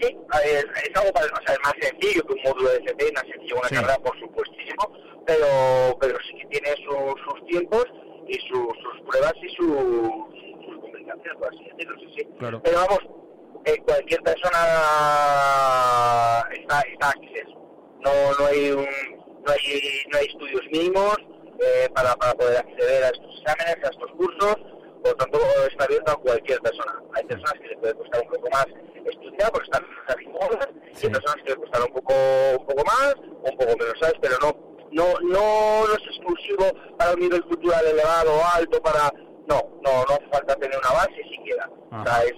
Sí, 0.00 0.16
es, 0.46 0.64
es 0.64 0.96
algo 0.96 1.12
para, 1.12 1.26
o 1.26 1.42
sea, 1.46 1.54
es 1.54 1.60
más 1.62 1.74
sencillo 1.80 2.22
que 2.26 2.32
un 2.32 2.42
módulo 2.42 2.70
de 2.70 2.76
FP, 2.78 3.12
más 3.12 3.24
sencillo 3.24 3.56
una 3.58 3.68
Sí. 3.68 3.74
carrera, 3.74 3.98
por 3.98 4.18
supuestísimo, 4.18 4.92
pero, 5.26 5.46
pero 6.00 6.16
sí 6.26 6.38
que 6.40 6.46
tiene 6.58 6.68
su- 6.84 7.14
sus 7.28 7.46
tiempos 7.46 7.84
y 8.26 8.34
su- 8.48 8.72
sus 8.82 9.06
pruebas 9.06 9.34
y 9.42 9.48
su- 9.56 10.28
sus 10.64 10.80
complicaciones, 10.80 11.34
por 11.38 11.48
así 11.54 11.64
decirlo, 11.64 11.96
sí, 12.00 12.06
sí. 12.16 12.26
Claro. 12.38 12.62
Pero 12.62 12.76
vamos, 12.78 13.00
eh, 13.66 13.76
cualquier 13.84 14.22
persona 14.22 14.58
está, 16.50 16.80
está 16.80 17.08
access. 17.10 17.48
No, 18.04 18.10
no 18.38 18.46
hay 18.46 18.70
un, 18.70 18.84
no 18.84 19.52
hay, 19.52 20.02
no 20.12 20.18
hay 20.18 20.26
estudios 20.26 20.62
mínimos 20.72 21.16
eh, 21.60 21.88
para, 21.94 22.14
para 22.16 22.34
poder 22.34 22.58
acceder 22.58 23.04
a 23.04 23.08
estos 23.08 23.40
exámenes, 23.40 23.84
a 23.84 23.88
estos 23.90 24.10
cursos, 24.12 24.54
por 25.02 25.08
lo 25.10 25.14
tanto 25.16 25.38
está 25.70 25.84
abierto 25.84 26.12
a 26.12 26.16
cualquier 26.16 26.60
persona. 26.60 27.02
Hay 27.14 27.24
personas 27.24 27.52
que 27.60 27.68
les 27.68 27.78
puede 27.78 27.94
costar 27.94 28.22
un 28.22 28.28
poco 28.28 28.48
más 28.50 28.66
estudiar 29.04 29.50
porque 29.52 29.64
están 29.70 29.82
más 29.88 30.14
habituadas, 30.16 30.68
Sí. 30.92 31.04
y 31.04 31.06
hay 31.06 31.12
personas 31.12 31.36
que 31.44 31.50
les 31.50 31.56
costará 31.56 31.84
un 31.84 31.92
poco, 31.92 32.14
un 32.58 32.66
poco 32.66 32.84
más, 32.84 33.14
un 33.16 33.56
poco 33.58 33.76
menos, 33.78 33.94
¿sabes? 34.00 34.14
Pero 34.20 34.36
no, 34.42 34.50
no, 34.92 35.04
no, 35.20 35.86
no 35.86 35.94
es 35.94 36.02
exclusivo 36.06 36.64
para 36.98 37.12
un 37.14 37.20
nivel 37.20 37.42
cultural 37.44 37.86
elevado 37.86 38.34
o 38.34 38.42
alto, 38.54 38.80
para... 38.82 39.10
No, 39.48 39.60
no, 39.82 40.04
no 40.04 40.14
hace 40.14 40.28
falta 40.30 40.54
tener 40.56 40.78
una 40.78 40.92
base 40.92 41.16
siquiera. 41.28 41.68
O 41.90 42.04
sea, 42.04 42.14
Ajá. 42.16 42.24
es 42.24 42.32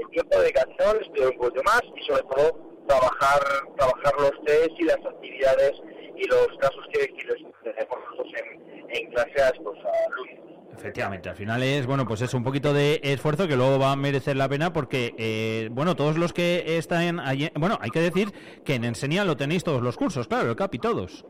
el 0.00 0.10
tiempo 0.10 0.40
de 0.40 0.50
canción, 0.52 0.96
estudiar 1.02 1.28
un 1.30 1.36
poquito 1.38 1.62
más 1.64 1.82
y 1.94 2.04
sobre 2.06 2.22
todo 2.22 2.73
trabajar 2.86 3.40
trabajar 3.76 4.14
los 4.18 4.32
test 4.44 4.70
y 4.78 4.84
las 4.84 4.98
actividades 4.98 5.72
y 6.16 6.26
los 6.28 6.48
casos 6.60 6.84
que, 6.92 7.06
que 7.06 7.26
nosotros 7.26 8.28
en, 8.36 8.90
en 8.90 9.10
clase 9.10 9.42
a 9.42 9.48
estos 9.48 9.76
alumnos. 10.08 10.44
Efectivamente, 10.76 11.28
al 11.28 11.36
final 11.36 11.62
es, 11.62 11.86
bueno, 11.86 12.04
pues 12.04 12.20
es 12.20 12.34
un 12.34 12.42
poquito 12.42 12.72
de 12.74 13.00
esfuerzo 13.04 13.46
que 13.46 13.56
luego 13.56 13.78
va 13.78 13.92
a 13.92 13.96
merecer 13.96 14.36
la 14.36 14.48
pena 14.48 14.72
porque, 14.72 15.14
eh, 15.18 15.68
bueno, 15.70 15.94
todos 15.94 16.18
los 16.18 16.32
que 16.32 16.76
están 16.78 17.20
allí, 17.20 17.48
bueno, 17.54 17.78
hay 17.80 17.90
que 17.90 18.00
decir 18.00 18.32
que 18.64 18.74
en 18.74 18.84
Ensenia 18.84 19.24
lo 19.24 19.36
tenéis 19.36 19.62
todos 19.62 19.82
los 19.82 19.96
cursos, 19.96 20.26
claro, 20.26 20.50
el 20.50 20.56
CAP 20.56 20.74
y 20.74 20.78
todos. 20.80 21.24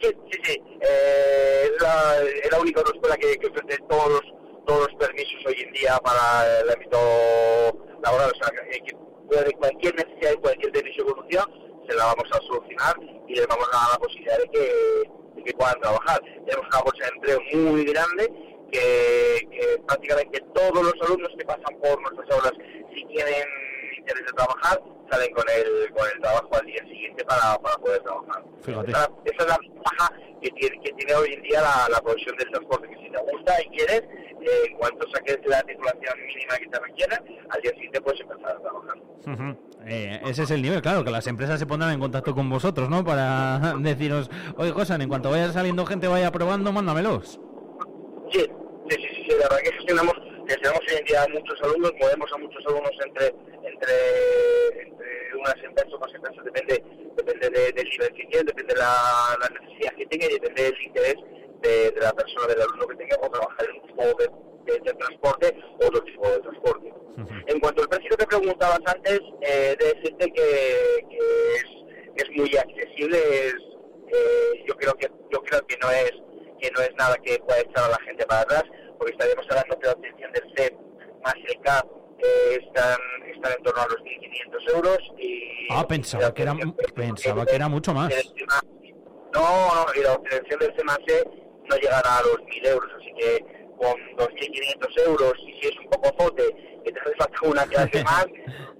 Sí, 0.00 0.08
sí, 0.30 0.40
sí. 0.44 0.62
Eh, 0.80 1.62
es, 1.64 1.82
la, 1.82 2.16
es 2.22 2.50
la 2.50 2.60
única 2.60 2.80
escuela 2.80 3.16
que, 3.16 3.36
que 3.36 3.46
ofrece 3.46 3.78
todos 3.88 4.08
los, 4.08 4.22
todos 4.66 4.88
los 4.88 4.96
permisos 4.98 5.46
hoy 5.46 5.56
en 5.64 5.72
día 5.72 5.98
para 5.98 6.60
el 6.60 6.70
ámbito 6.70 6.98
laboral. 8.02 8.30
O 8.30 8.44
sea, 8.44 8.50
que, 8.50 8.92
que 9.30 9.36
puede- 9.36 9.52
cualquier 9.54 9.94
necesidad 9.94 10.32
y 10.32 10.36
cualquier 10.36 10.72
permiso 10.72 11.04
de 11.04 11.12
conducción 11.12 11.44
se 11.88 11.96
la 11.96 12.04
vamos 12.06 12.24
a 12.32 12.40
solucionar 12.42 12.94
y 13.28 13.34
les 13.34 13.46
vamos 13.46 13.68
a 13.72 13.76
dar 13.76 13.88
la 13.92 13.98
posibilidad 13.98 14.38
de 14.38 14.48
que, 14.50 14.72
de 15.36 15.44
que 15.44 15.52
puedan 15.54 15.80
trabajar. 15.80 16.20
Tenemos 16.46 16.66
una 16.66 16.82
bolsa 16.82 17.04
de 17.04 17.10
empleo 17.16 17.40
muy 17.70 17.84
grande 17.84 18.32
que, 18.70 19.48
que 19.50 19.82
prácticamente 19.86 20.40
todos 20.54 20.82
los 20.84 20.94
alumnos 21.02 21.30
que 21.38 21.44
pasan 21.44 21.78
por 21.82 22.00
nuestras 22.02 22.30
aulas, 22.30 22.52
si 22.94 23.04
tienen 23.06 23.44
interés 23.98 24.26
de 24.26 24.32
trabajar, 24.32 24.80
salen 25.10 25.32
con 25.34 25.44
el, 25.48 25.92
con 25.92 26.06
el 26.14 26.20
trabajo 26.20 26.48
al 26.52 26.66
día 26.66 26.82
siguiente 26.84 27.24
para, 27.24 27.58
para 27.58 27.76
poder 27.78 28.00
trabajar. 28.02 28.44
Fíjate. 28.62 28.90
Esa, 28.92 29.10
esa 29.24 29.42
es 29.42 29.48
la 29.48 29.58
ventaja 29.58 30.12
que 30.40 30.50
tiene, 30.52 30.80
que 30.82 30.92
tiene 30.92 31.14
hoy 31.14 31.32
en 31.34 31.42
día 31.42 31.60
la, 31.60 31.88
la 31.90 32.00
profesión 32.00 32.36
del 32.36 32.48
transporte, 32.50 32.88
que 32.88 32.96
si 32.96 33.10
te 33.10 33.18
gusta 33.32 33.62
y 33.62 33.68
quieres, 33.76 34.02
eh, 34.42 34.46
en 34.70 34.76
cuanto 34.76 35.06
saques 35.10 35.38
la 35.46 35.62
titulación 35.62 36.14
mínima 36.26 36.56
que 36.58 36.66
te 36.68 36.78
requiera, 36.80 37.22
al 37.50 37.60
día 37.62 37.70
siguiente 37.72 38.00
puedes 38.00 38.20
empezar 38.20 38.56
a 38.56 38.60
trabajar. 38.60 38.96
Eh, 39.86 40.20
ese 40.26 40.42
es 40.44 40.50
el 40.50 40.62
nivel, 40.62 40.82
claro, 40.82 41.04
que 41.04 41.10
las 41.10 41.26
empresas 41.26 41.58
se 41.58 41.66
pondrán 41.66 41.92
en 41.92 42.00
contacto 42.00 42.34
con 42.34 42.48
vosotros, 42.50 42.88
¿no? 42.88 43.04
Para 43.04 43.74
deciros, 43.80 44.30
oye, 44.56 44.70
Josan, 44.72 45.02
en 45.02 45.08
cuanto 45.08 45.30
vaya 45.30 45.52
saliendo 45.52 45.84
gente, 45.86 46.06
vaya 46.08 46.30
probando, 46.30 46.72
mándamelos. 46.72 47.40
Sí, 48.32 48.40
sí, 48.88 48.96
sí, 48.96 49.08
sí, 49.24 49.30
la 49.38 49.48
verdad 49.48 49.58
que 49.64 49.72
gestionamos, 49.72 50.14
gestionamos 50.46 50.80
hoy 50.90 50.98
en 50.98 51.04
día 51.04 51.22
a 51.22 51.28
muchos 51.28 51.60
alumnos, 51.62 51.92
movemos 52.00 52.32
a 52.32 52.38
muchos 52.38 52.64
alumnos 52.66 52.92
entre, 53.06 53.26
entre, 53.64 54.82
entre 54.82 55.36
unas 55.38 55.56
empresas, 55.64 55.92
otras 55.94 56.14
empresas, 56.14 56.44
depende, 56.44 56.82
depende 57.16 57.50
de- 57.50 57.72
del 57.72 57.88
nivel 57.88 58.08
que 58.12 58.24
tiene, 58.26 58.44
depende 58.44 58.74
de 58.74 58.80
la, 58.80 58.94
la 59.40 59.48
necesidad 59.60 59.92
que 59.96 60.06
tenga 60.06 60.26
y 60.26 60.32
depende 60.34 60.62
del 60.62 60.82
interés 60.82 61.16
de, 61.62 61.90
de 61.90 62.00
la 62.00 62.12
persona, 62.12 62.46
del 62.48 62.62
alumno 62.62 62.86
que 62.88 62.96
tenga 62.96 63.16
por 63.18 63.30
trabajar 63.30 63.66
en 63.68 63.80
un 63.80 63.86
tipo 63.86 64.02
de, 64.18 64.72
de- 64.72 64.80
de 64.80 64.94
transporte 64.94 65.56
o 65.80 65.86
otro 65.86 66.02
tipo 66.04 66.28
de 66.28 66.38
transporte. 66.40 66.92
En 67.48 67.60
cuanto 67.60 67.82
al 67.82 67.88
precio 67.88 68.08
que 68.10 68.16
te 68.16 68.26
preguntabas 68.26 68.80
antes, 68.86 69.20
eh, 69.42 69.76
de 69.78 69.86
decirte 69.94 70.26
que, 70.32 71.06
que 71.10 71.18
es, 71.56 71.64
que 72.16 72.22
es 72.22 72.30
muy 72.36 72.56
accesible, 72.56 73.18
es, 73.18 73.54
eh, 74.08 74.64
yo 74.66 74.74
creo 74.76 74.94
que 74.94 75.08
yo 75.30 75.42
creo 75.42 75.66
que 75.66 75.76
no 75.82 75.90
es 75.90 76.12
que 76.60 76.70
no 76.70 76.80
es 76.82 76.90
nada 76.98 77.16
que 77.22 77.38
pueda 77.40 77.60
echar 77.60 77.84
a 77.84 77.88
la 77.90 77.98
gente 78.04 78.24
para 78.26 78.40
atrás, 78.42 78.64
porque 78.98 79.12
estaríamos 79.12 79.44
hablando 79.50 79.78
que 79.78 79.86
la 79.86 79.92
obtención 79.92 80.32
del 80.32 80.42
CEP 80.56 80.74
más 81.24 81.34
el 81.46 81.60
CAP 81.62 81.86
eh, 82.22 82.58
están, 82.66 82.98
están 83.34 83.52
en 83.56 83.62
torno 83.62 83.82
a 83.82 83.86
los 83.86 83.96
1.500 83.96 84.74
euros 84.76 84.98
y... 85.18 85.68
Ah, 85.70 85.86
pensaba 85.88 86.32
que 86.34 86.42
era, 86.42 86.54
pensaba 86.94 87.44
que 87.46 87.54
era 87.56 87.68
mucho 87.68 87.92
más. 87.94 88.12
No, 89.32 89.74
no, 89.74 89.86
y 89.96 90.02
la 90.02 90.14
obtención 90.14 90.58
del 90.60 90.74
CMAC 90.74 91.00
no 91.70 91.76
llegará 91.76 92.18
a 92.18 92.22
los 92.22 92.36
1.000 92.40 92.66
euros, 92.66 92.90
así 92.98 93.12
que 93.18 93.44
con 93.78 93.94
2.500 94.16 95.06
euros, 95.06 95.32
y 95.46 95.60
si 95.60 95.68
es 95.68 95.78
un 95.78 95.88
poco 95.90 96.14
fote, 96.18 96.44
que 96.84 96.92
te 96.92 97.00
hace 97.00 97.14
falta 97.16 97.38
una 97.44 97.64
clase 97.66 98.04
más, 98.04 98.26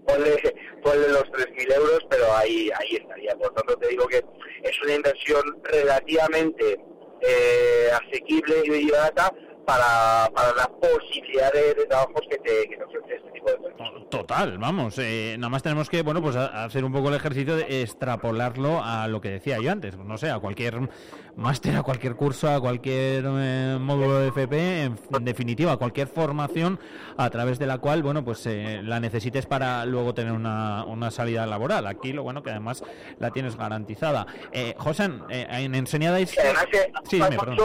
ponle, 0.06 0.36
ponle 0.82 1.08
los 1.08 1.24
3.000 1.24 1.74
euros, 1.74 2.00
pero 2.10 2.32
ahí, 2.34 2.70
ahí 2.78 2.96
estaría. 2.96 3.34
Por 3.36 3.54
tanto, 3.54 3.76
te 3.76 3.88
digo 3.88 4.06
que 4.08 4.22
es 4.62 4.82
una 4.82 4.94
inversión 4.94 5.42
relativamente 5.62 6.78
eh, 7.22 7.90
asequible 7.92 8.62
y 8.66 8.90
barata 8.90 9.32
para, 9.64 10.28
para 10.34 10.54
las 10.54 10.68
posibilidades 10.68 11.76
de 11.76 11.86
trabajos 11.86 12.22
que 12.28 12.38
te, 12.38 12.68
que 12.68 12.76
te 12.76 12.84
ofrece 12.84 13.29
tipo 13.40 13.50
de 13.50 13.74
permisos. 13.74 14.10
Total, 14.10 14.58
vamos. 14.58 14.98
eh, 14.98 15.36
nada 15.38 15.48
más 15.48 15.62
tenemos 15.62 15.88
que, 15.88 16.02
bueno, 16.02 16.20
pues 16.22 16.36
hacer 16.36 16.84
un 16.84 16.92
poco 16.92 17.08
el 17.08 17.14
ejercicio 17.14 17.56
de 17.56 17.82
extrapolarlo 17.82 18.82
a 18.82 19.08
lo 19.08 19.20
que 19.20 19.30
decía 19.30 19.58
yo 19.60 19.70
antes. 19.70 19.96
No 19.96 20.18
sé, 20.18 20.30
a 20.30 20.38
cualquier 20.38 20.88
máster, 21.36 21.76
a 21.76 21.82
cualquier 21.82 22.16
curso, 22.16 22.50
a 22.50 22.60
cualquier 22.60 23.24
eh, 23.26 23.78
módulo 23.80 24.18
de 24.18 24.28
FP, 24.28 24.82
en, 24.84 24.98
en 25.12 25.24
definitiva, 25.24 25.72
a 25.72 25.76
cualquier 25.76 26.08
formación 26.08 26.78
a 27.16 27.30
través 27.30 27.58
de 27.58 27.66
la 27.66 27.78
cual, 27.78 28.02
bueno, 28.02 28.24
pues 28.24 28.44
eh, 28.46 28.80
la 28.82 29.00
necesites 29.00 29.46
para 29.46 29.84
luego 29.86 30.14
tener 30.14 30.32
una, 30.32 30.84
una 30.84 31.10
salida 31.10 31.46
laboral. 31.46 31.86
Aquí 31.86 32.12
lo 32.12 32.22
bueno 32.22 32.42
que 32.42 32.50
además 32.50 32.82
la 33.18 33.30
tienes 33.30 33.56
garantizada. 33.56 34.26
Eh, 34.52 34.74
Josan, 34.76 35.24
eh, 35.30 35.46
en 35.50 35.74
eh, 35.74 36.26
Sí, 36.26 37.16
dime, 37.16 37.38
perdón. 37.38 37.56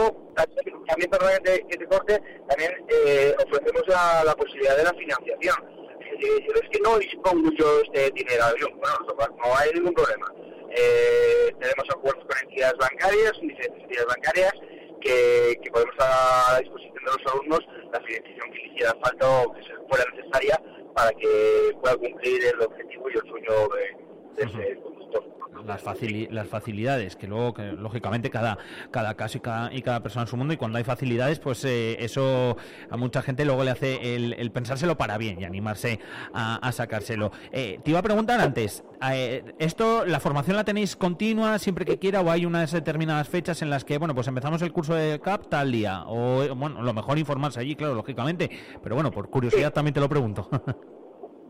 También, 0.86 1.10
perdón 1.10 1.30
que 1.42 1.50
te, 1.50 1.66
que 1.66 1.76
te 1.76 1.86
corte, 1.86 2.22
también 2.48 2.72
eh, 2.88 3.34
ofrecemos 3.44 3.82
la, 3.88 4.24
la 4.24 4.34
posibilidad 4.34 4.76
de 4.76 4.84
la 4.84 4.94
financiación. 4.94 5.56
Es 6.00 6.20
decir, 6.20 6.52
es 6.54 6.68
que 6.70 6.80
no 6.80 6.98
dispongo 6.98 7.50
yo 7.58 7.80
este 7.82 8.10
dinero. 8.12 8.44
Yo, 8.58 8.68
bueno, 8.70 9.28
no, 9.36 9.56
hay 9.56 9.70
ningún 9.74 9.92
problema. 9.92 10.32
Eh, 10.70 11.54
tenemos 11.60 11.84
acuerdos 11.90 12.24
con 12.24 12.38
entidades 12.48 12.76
bancarias, 12.78 13.32
diferentes 13.40 13.82
entidades 13.82 14.06
bancarias, 14.06 14.52
que, 15.00 15.58
que 15.62 15.70
podemos 15.70 15.94
a 15.98 16.52
la 16.54 16.60
disposición 16.60 16.94
de 16.94 17.00
los 17.02 17.32
alumnos 17.32 17.60
la 17.92 18.00
financiación 18.00 18.50
que 18.52 18.66
hiciera 18.66 18.94
falta 19.02 19.28
o 19.28 19.52
que 19.52 19.62
fuera 19.88 20.04
necesaria 20.14 20.60
para 20.94 21.10
que 21.12 21.72
pueda 21.80 21.96
cumplir 21.96 22.44
el 22.46 22.60
objetivo 22.62 23.10
y 23.10 23.14
el 23.14 23.28
sueño 23.28 23.68
de, 23.68 24.44
de 24.44 24.50
ese 24.50 24.80
las, 25.66 25.82
facili- 25.82 26.28
las 26.30 26.48
facilidades, 26.48 27.16
que 27.16 27.26
luego, 27.26 27.54
que, 27.54 27.72
lógicamente, 27.72 28.30
cada, 28.30 28.58
cada 28.90 29.14
caso 29.14 29.38
y 29.38 29.40
cada, 29.40 29.72
y 29.72 29.82
cada 29.82 30.02
persona 30.02 30.22
en 30.22 30.28
su 30.28 30.36
mundo, 30.36 30.52
y 30.54 30.56
cuando 30.56 30.78
hay 30.78 30.84
facilidades, 30.84 31.38
pues 31.38 31.64
eh, 31.64 31.96
eso 32.00 32.56
a 32.90 32.96
mucha 32.96 33.22
gente 33.22 33.44
luego 33.44 33.64
le 33.64 33.70
hace 33.70 34.14
el, 34.16 34.34
el 34.34 34.50
pensárselo 34.50 34.96
para 34.96 35.18
bien 35.18 35.40
y 35.40 35.44
animarse 35.44 35.98
a, 36.34 36.56
a 36.56 36.72
sacárselo. 36.72 37.32
Eh, 37.52 37.80
te 37.82 37.90
iba 37.90 38.00
a 38.00 38.02
preguntar 38.02 38.40
antes, 38.40 38.84
eh, 39.10 39.44
¿esto, 39.58 40.04
la 40.04 40.20
formación 40.20 40.56
la 40.56 40.64
tenéis 40.64 40.94
continua 40.94 41.58
siempre 41.58 41.84
que 41.84 41.98
quiera 41.98 42.20
o 42.20 42.30
hay 42.30 42.44
unas 42.44 42.70
determinadas 42.72 43.28
fechas 43.28 43.62
en 43.62 43.70
las 43.70 43.84
que, 43.84 43.98
bueno, 43.98 44.14
pues 44.14 44.28
empezamos 44.28 44.60
el 44.62 44.72
curso 44.72 44.94
de 44.94 45.20
CAP 45.20 45.48
tal 45.48 45.72
día? 45.72 46.04
O, 46.06 46.54
bueno, 46.54 46.82
lo 46.82 46.92
mejor 46.92 47.18
informarse 47.18 47.60
allí, 47.60 47.74
claro, 47.76 47.94
lógicamente, 47.94 48.50
pero 48.82 48.94
bueno, 48.94 49.10
por 49.10 49.30
curiosidad 49.30 49.72
también 49.72 49.94
te 49.94 50.00
lo 50.00 50.08
pregunto. 50.08 50.48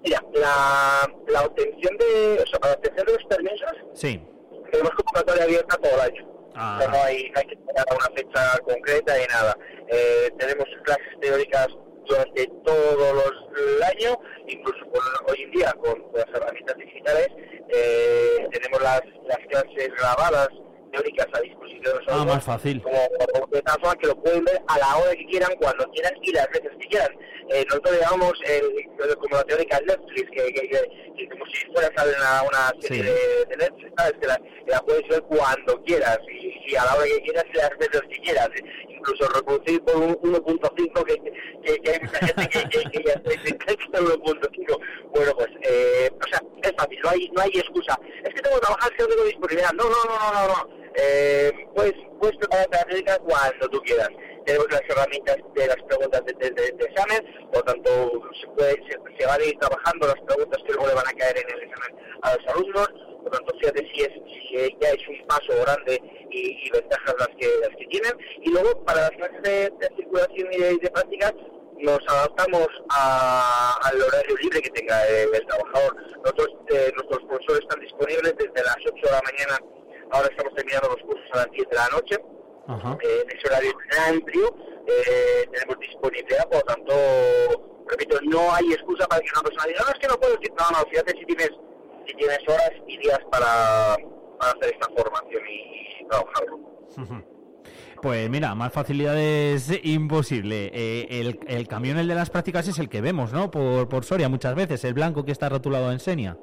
Mira, 0.06 0.22
la, 0.34 1.10
la 1.26 1.42
obtención 1.42 1.96
de, 1.98 2.40
o 2.42 2.46
sea, 2.46 2.60
para 2.60 2.72
la 2.74 2.76
obtención 2.78 3.06
de 3.06 3.12
los 3.12 3.24
permisos 3.24 3.72
sí. 3.94 4.22
tenemos 4.70 4.92
convocatoria 4.94 5.42
abierta 5.44 5.76
todo 5.78 5.94
el 5.94 6.00
año. 6.00 6.32
Ah. 6.54 6.76
O 6.78 6.80
sea, 6.82 6.90
no 6.92 7.02
hay, 7.02 7.30
no 7.30 7.40
hay 7.40 7.46
que 7.46 7.54
esperar 7.54 7.86
a 7.90 7.94
una 7.94 8.16
fecha 8.16 8.58
concreta 8.64 9.18
ni 9.18 9.26
nada. 9.26 9.58
Eh, 9.88 10.30
tenemos 10.38 10.64
clases 10.84 11.20
teóricas 11.20 11.66
durante 12.06 12.46
todo 12.64 13.14
los, 13.14 13.32
el 13.58 13.82
año, 13.82 14.16
incluso 14.46 14.78
con- 14.92 15.28
hoy 15.28 15.42
en 15.42 15.50
día 15.50 15.72
con, 15.82 16.00
con 16.02 16.14
las 16.20 16.28
herramientas 16.28 16.76
digitales, 16.76 17.28
eh, 17.68 18.46
tenemos 18.52 18.80
las, 18.80 19.02
las 19.24 19.38
clases 19.48 19.90
grabadas 19.98 20.48
teóricas 20.96 21.26
a 21.32 21.40
disposición 21.40 21.82
de 21.82 21.90
Ah, 22.08 22.24
más 22.24 22.42
fácil. 22.44 22.82
como, 22.82 23.08
como 23.32 23.46
de 23.52 23.62
tal 23.62 23.80
forma 23.80 23.94
que 23.96 24.06
lo 24.08 24.16
pueden 24.22 24.44
ver 24.44 24.60
a 24.68 24.78
la 24.78 24.96
hora 24.96 25.12
que 25.14 25.26
quieran, 25.26 25.50
cuando 25.60 25.84
quieran 25.92 26.12
y 26.22 26.32
las 26.32 26.48
veces 26.48 26.70
que 26.80 26.88
quieran. 26.88 27.10
Eh, 27.50 27.64
nosotros 27.68 27.96
llamamos 28.00 28.32
el, 28.44 29.16
como 29.18 29.36
la 29.36 29.44
teórica 29.44 29.78
Netflix, 29.86 30.28
que, 30.32 30.52
que, 30.52 30.68
que- 30.68 31.06
que 31.16 31.28
como 31.30 31.46
si 31.46 31.64
fuera 31.72 31.88
a 31.96 32.04
ver 32.04 32.14
una, 32.18 32.42
una 32.42 32.72
serie 32.80 33.04
Sí. 33.04 33.08
de, 33.08 33.44
de 33.46 33.56
Netflix, 33.56 33.92
¿sabes? 33.96 34.14
Que 34.20 34.26
la, 34.26 34.36
que 34.36 34.70
la 34.70 34.80
puedes 34.82 35.08
ver 35.08 35.22
cuando 35.22 35.82
quieras 35.84 36.18
y, 36.30 36.72
y 36.72 36.76
a 36.76 36.84
la 36.84 36.94
hora 36.96 37.04
que 37.06 37.22
quieras 37.22 37.44
y 37.52 37.56
las 37.56 37.70
veces 37.78 38.00
que 38.10 38.16
quieras. 38.22 38.50
incluso 38.90 39.28
reproducir 39.32 39.80
por 39.84 39.96
un 39.96 40.14
1.5 40.16 41.04
que, 41.04 41.14
que, 41.62 41.80
que, 41.80 41.90
hay 41.92 42.00
mucha 42.00 42.18
gente 42.26 42.48
que, 42.90 43.02
ya 43.04 43.12
está 43.12 43.30
el 43.98 44.06
1.5. 44.06 44.80
Bueno, 45.14 45.32
pues, 45.36 45.48
eh, 45.62 46.10
o 46.12 46.28
sea, 46.28 46.40
es 46.62 46.72
fácil, 46.76 46.98
no 47.04 47.10
hay, 47.10 47.30
no 47.34 47.42
hay 47.42 47.50
excusa. 47.54 47.98
Es 48.24 48.34
que 48.34 48.42
tengo 48.42 48.56
que 48.56 48.62
trabajar, 48.66 48.90
es 48.90 48.96
que 48.96 49.02
no 49.04 49.08
tengo 49.08 49.24
disponibilidad. 49.24 49.72
No, 49.72 49.84
no, 49.84 49.96
no, 50.04 50.32
no, 50.32 50.32
no. 50.32 50.48
no. 50.48 50.85
Eh, 50.96 51.52
pues, 51.74 51.92
puedes 52.20 52.36
prepararte 52.38 52.76
la 52.76 52.84
técnica 52.84 53.18
cuando 53.18 53.68
tú 53.68 53.80
quieras. 53.82 54.08
Tenemos 54.44 54.66
las 54.70 54.82
herramientas 54.88 55.36
de 55.54 55.66
las 55.66 55.76
preguntas 55.88 56.24
de, 56.24 56.32
de, 56.34 56.50
de, 56.50 56.84
examen, 56.84 57.50
por 57.52 57.62
tanto 57.64 57.90
se, 58.40 58.46
puede, 58.48 58.74
se, 58.88 59.26
van 59.26 59.40
a 59.40 59.44
ir 59.44 59.58
trabajando 59.58 60.06
las 60.06 60.20
preguntas 60.24 60.62
que 60.64 60.72
luego 60.72 60.86
le 60.86 60.94
van 60.94 61.08
a 61.08 61.12
caer 61.12 61.36
en 61.36 61.50
el 61.50 61.62
examen 61.64 61.96
a 62.22 62.36
los 62.36 62.46
alumnos, 62.54 62.88
por 63.24 63.32
tanto 63.32 63.58
fíjate 63.58 63.90
si, 63.92 64.02
es, 64.02 64.12
si 64.12 64.76
ya 64.80 64.90
es 64.90 65.08
un 65.08 65.26
paso 65.26 65.52
grande 65.62 66.00
y, 66.30 66.64
y 66.64 66.70
ventajas 66.70 67.14
las 67.18 67.28
que, 67.40 67.48
las 67.60 67.76
que 67.76 67.86
tienen, 67.86 68.12
y 68.42 68.50
luego 68.50 68.84
para 68.84 69.00
las 69.00 69.10
clases 69.10 69.42
de, 69.42 69.72
circulación 69.96 70.52
y 70.52 70.58
de, 70.58 70.76
de 70.78 70.90
prácticas 70.90 71.34
nos 71.78 71.98
adaptamos 72.08 72.68
a, 72.90 73.78
al 73.82 74.00
horario 74.00 74.36
libre 74.36 74.62
que 74.62 74.70
tenga 74.70 75.06
el, 75.08 75.34
el 75.34 75.46
trabajador. 75.46 75.96
Nosotros, 76.24 76.48
eh, 76.70 76.90
nuestros 76.94 77.22
profesores 77.24 77.62
están 77.62 77.80
disponibles 77.80 78.34
desde 78.38 78.64
las 78.64 78.76
8 78.78 78.94
de 78.94 79.10
la 79.10 79.22
mañana, 79.22 79.58
ahora 80.10 80.28
estamos 80.30 80.54
terminando 80.54 80.88
los 80.88 81.02
cursos 81.02 81.26
a 81.32 81.36
las 81.38 81.50
10 81.50 81.68
de 81.68 81.76
la 81.76 81.88
noche, 81.88 82.16
Ajá. 82.68 82.98
Eh, 83.00 83.22
en 83.22 83.38
ese 83.38 83.46
horario 83.46 83.72
amplio 84.08 84.56
eh, 84.86 85.48
tenemos 85.52 85.78
disponibilidad, 85.78 86.48
por 86.48 86.56
lo 86.56 86.62
tanto, 86.62 87.84
repito, 87.88 88.18
no 88.24 88.52
hay 88.52 88.72
excusa 88.72 89.06
para 89.06 89.20
que 89.20 89.28
una 89.32 89.42
persona 89.42 89.66
diga, 89.66 89.80
no, 89.86 89.92
es 89.92 89.98
que 89.98 90.08
no 90.08 90.18
puedo 90.18 90.36
decir, 90.36 90.52
no, 90.58 90.78
no, 90.78 90.90
fíjate 90.90 91.12
si 91.18 91.24
tienes, 91.26 91.50
si 92.06 92.16
tienes 92.16 92.38
horas 92.48 92.72
y 92.86 92.98
días 92.98 93.20
para, 93.30 93.96
para 94.38 94.52
hacer 94.52 94.74
esta 94.74 94.88
formación 94.96 95.42
y, 95.48 96.02
y 96.02 96.08
trabajarlo. 96.08 96.58
Pues 98.02 98.28
mira, 98.30 98.54
más 98.54 98.72
facilidades 98.72 99.72
imposible. 99.82 100.70
Eh, 100.72 101.06
el, 101.10 101.40
el, 101.48 101.66
camión, 101.66 101.98
el 101.98 102.08
de 102.08 102.14
las 102.14 102.30
prácticas, 102.30 102.68
es 102.68 102.78
el 102.78 102.88
que 102.88 103.00
vemos, 103.00 103.32
¿no? 103.32 103.50
Por, 103.50 103.88
por 103.88 104.04
Soria 104.04 104.28
muchas 104.28 104.54
veces, 104.54 104.84
el 104.84 104.94
blanco 104.94 105.24
que 105.24 105.32
está 105.32 105.48
rotulado 105.48 105.90
en 105.90 105.98
Senia. 105.98 106.36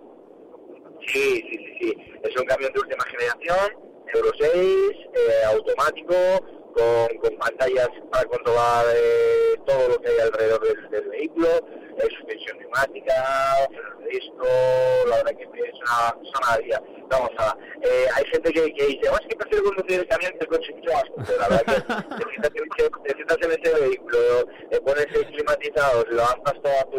Sí, 1.08 1.44
sí, 1.50 1.58
sí, 1.58 1.76
sí. 1.80 1.98
Es 2.24 2.38
un 2.38 2.46
camión 2.46 2.72
de 2.74 2.80
Euro 3.46 4.32
6, 4.40 4.54
eh, 4.56 5.46
automático, 5.48 6.16
con, 6.74 7.18
con, 7.18 7.38
pantallas 7.38 7.90
para 8.10 8.26
controlar 8.30 8.86
eh, 8.96 9.60
todo 9.66 9.90
lo 9.90 10.00
que 10.00 10.08
hay 10.08 10.20
alrededor 10.20 10.90
del 10.90 11.10
vehículo, 11.10 11.50
eh, 11.98 12.08
suspensión 12.18 12.58
neumática, 12.60 13.14
freno 13.70 14.00
de 14.00 14.10
disco, 14.10 14.48
la 15.10 15.16
verdad 15.18 15.32
que 15.38 15.44
es 15.44 15.50
una, 15.50 16.16
es 16.22 16.70
una. 16.70 16.82
Vamos 17.10 17.32
a 17.38 17.56
eh, 17.84 18.06
hay 18.16 18.26
gente 18.32 18.52
que, 18.54 18.74
que 18.74 18.86
dice, 18.88 19.10
oh, 19.12 19.16
es 19.16 19.28
que 19.28 19.36
prefiero 19.36 19.66
conducir 19.66 20.00
el 20.00 20.08
camión 20.08 20.32
que 20.32 20.40
el 20.40 20.48
coche 20.48 20.74
mucho 20.74 20.92
más 20.94 21.04
pero 21.28 21.40
la 21.40 21.48
verdad 21.50 22.08
que 22.76 22.90
te 23.04 23.14
sientas 23.14 23.38
en 23.42 23.52
ese 23.52 23.82
vehículo, 23.82 24.18
eh, 24.72 24.80
pones 24.86 25.08
el 25.14 25.26
climatizado, 25.28 26.06
lo 26.10 26.24
avanzas 26.24 26.62
todo 26.64 26.74
a 26.80 26.84
tu, 26.86 26.98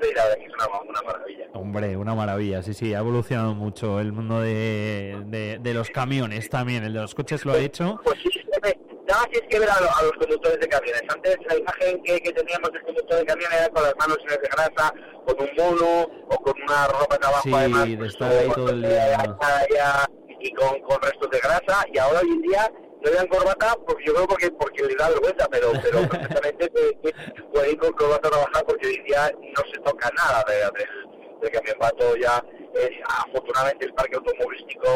tu 0.00 0.06
y 0.06 0.14
la 0.14 0.24
verdad 0.24 0.36
que 0.36 0.46
es 0.46 0.52
una, 0.54 0.80
una 0.80 1.02
maravilla. 1.02 1.46
Hombre, 1.52 1.96
una 1.96 2.14
maravilla, 2.14 2.62
sí, 2.62 2.74
sí, 2.74 2.92
ha 2.92 2.98
evolucionado 2.98 3.54
mucho 3.54 4.00
el 4.00 4.12
mundo 4.12 4.40
de, 4.40 5.22
de, 5.26 5.58
de 5.58 5.74
los 5.74 5.90
camiones 5.90 6.48
también, 6.50 6.84
el 6.84 6.92
de 6.92 7.00
los 7.00 7.14
coches 7.14 7.44
lo 7.44 7.52
ha 7.52 7.58
hecho. 7.58 8.00
Pues 8.02 8.18
sí, 8.22 8.30
nada 9.20 9.28
más 9.32 9.42
es 9.42 9.48
que 9.48 9.58
ver 9.58 9.70
a, 9.70 9.74
a, 9.74 10.02
los 10.02 10.12
conductores 10.12 10.60
de 10.60 10.68
camiones. 10.68 11.02
Antes 11.08 11.36
la 11.48 11.56
imagen 11.56 12.02
que, 12.02 12.20
que 12.20 12.32
teníamos 12.32 12.72
del 12.72 12.82
conductor 12.82 13.18
de 13.18 13.26
camiones 13.26 13.58
era 13.58 13.68
con 13.68 13.82
las 13.82 13.94
manos 13.96 14.18
llenas 14.18 14.38
de 14.40 14.48
grasa, 14.48 14.94
con 15.26 15.40
un 15.40 15.50
mono 15.56 16.02
o 16.28 16.36
con 16.36 16.54
una 16.62 16.86
ropa 16.88 17.14
de 17.14 17.20
trabajo 17.20 17.42
sí, 17.42 17.54
además. 17.54 17.86
de 17.86 18.06
estar 18.06 18.32
ahí 18.32 18.50
todo 18.50 18.70
el 18.70 18.82
día. 18.82 20.10
Y 20.42 20.54
con, 20.54 20.80
con 20.80 21.02
restos 21.02 21.30
de 21.30 21.38
grasa. 21.38 21.84
Y 21.92 21.98
ahora 21.98 22.20
hoy 22.20 22.30
en 22.30 22.42
día 22.42 22.72
no 23.02 23.10
llevan 23.10 23.26
corbata 23.28 23.76
porque 23.86 24.04
yo 24.06 24.14
creo 24.14 24.26
porque 24.26 24.50
porque 24.52 24.84
le 24.84 24.94
da 24.94 25.10
vergüenza, 25.10 25.48
pero 25.50 25.72
pero 25.82 26.08
perfectamente 26.08 26.70
puede 27.52 27.72
ir 27.72 27.78
con 27.78 27.92
corbata 27.92 28.28
a 28.28 28.30
trabajar 28.30 28.64
porque 28.64 28.86
hoy 28.86 28.94
en 28.94 29.04
día 29.04 29.32
no 29.38 29.62
se 29.70 29.80
toca 29.80 30.10
nada 30.16 30.42
de, 30.48 30.54
de, 30.54 31.40
del 31.42 31.50
camión. 31.50 31.76
Va 31.82 31.90
todo 31.90 32.16
ya, 32.16 32.42
eh, 32.74 33.00
afortunadamente 33.04 33.84
el 33.84 33.92
parque 33.92 34.16
automovilístico 34.16 34.88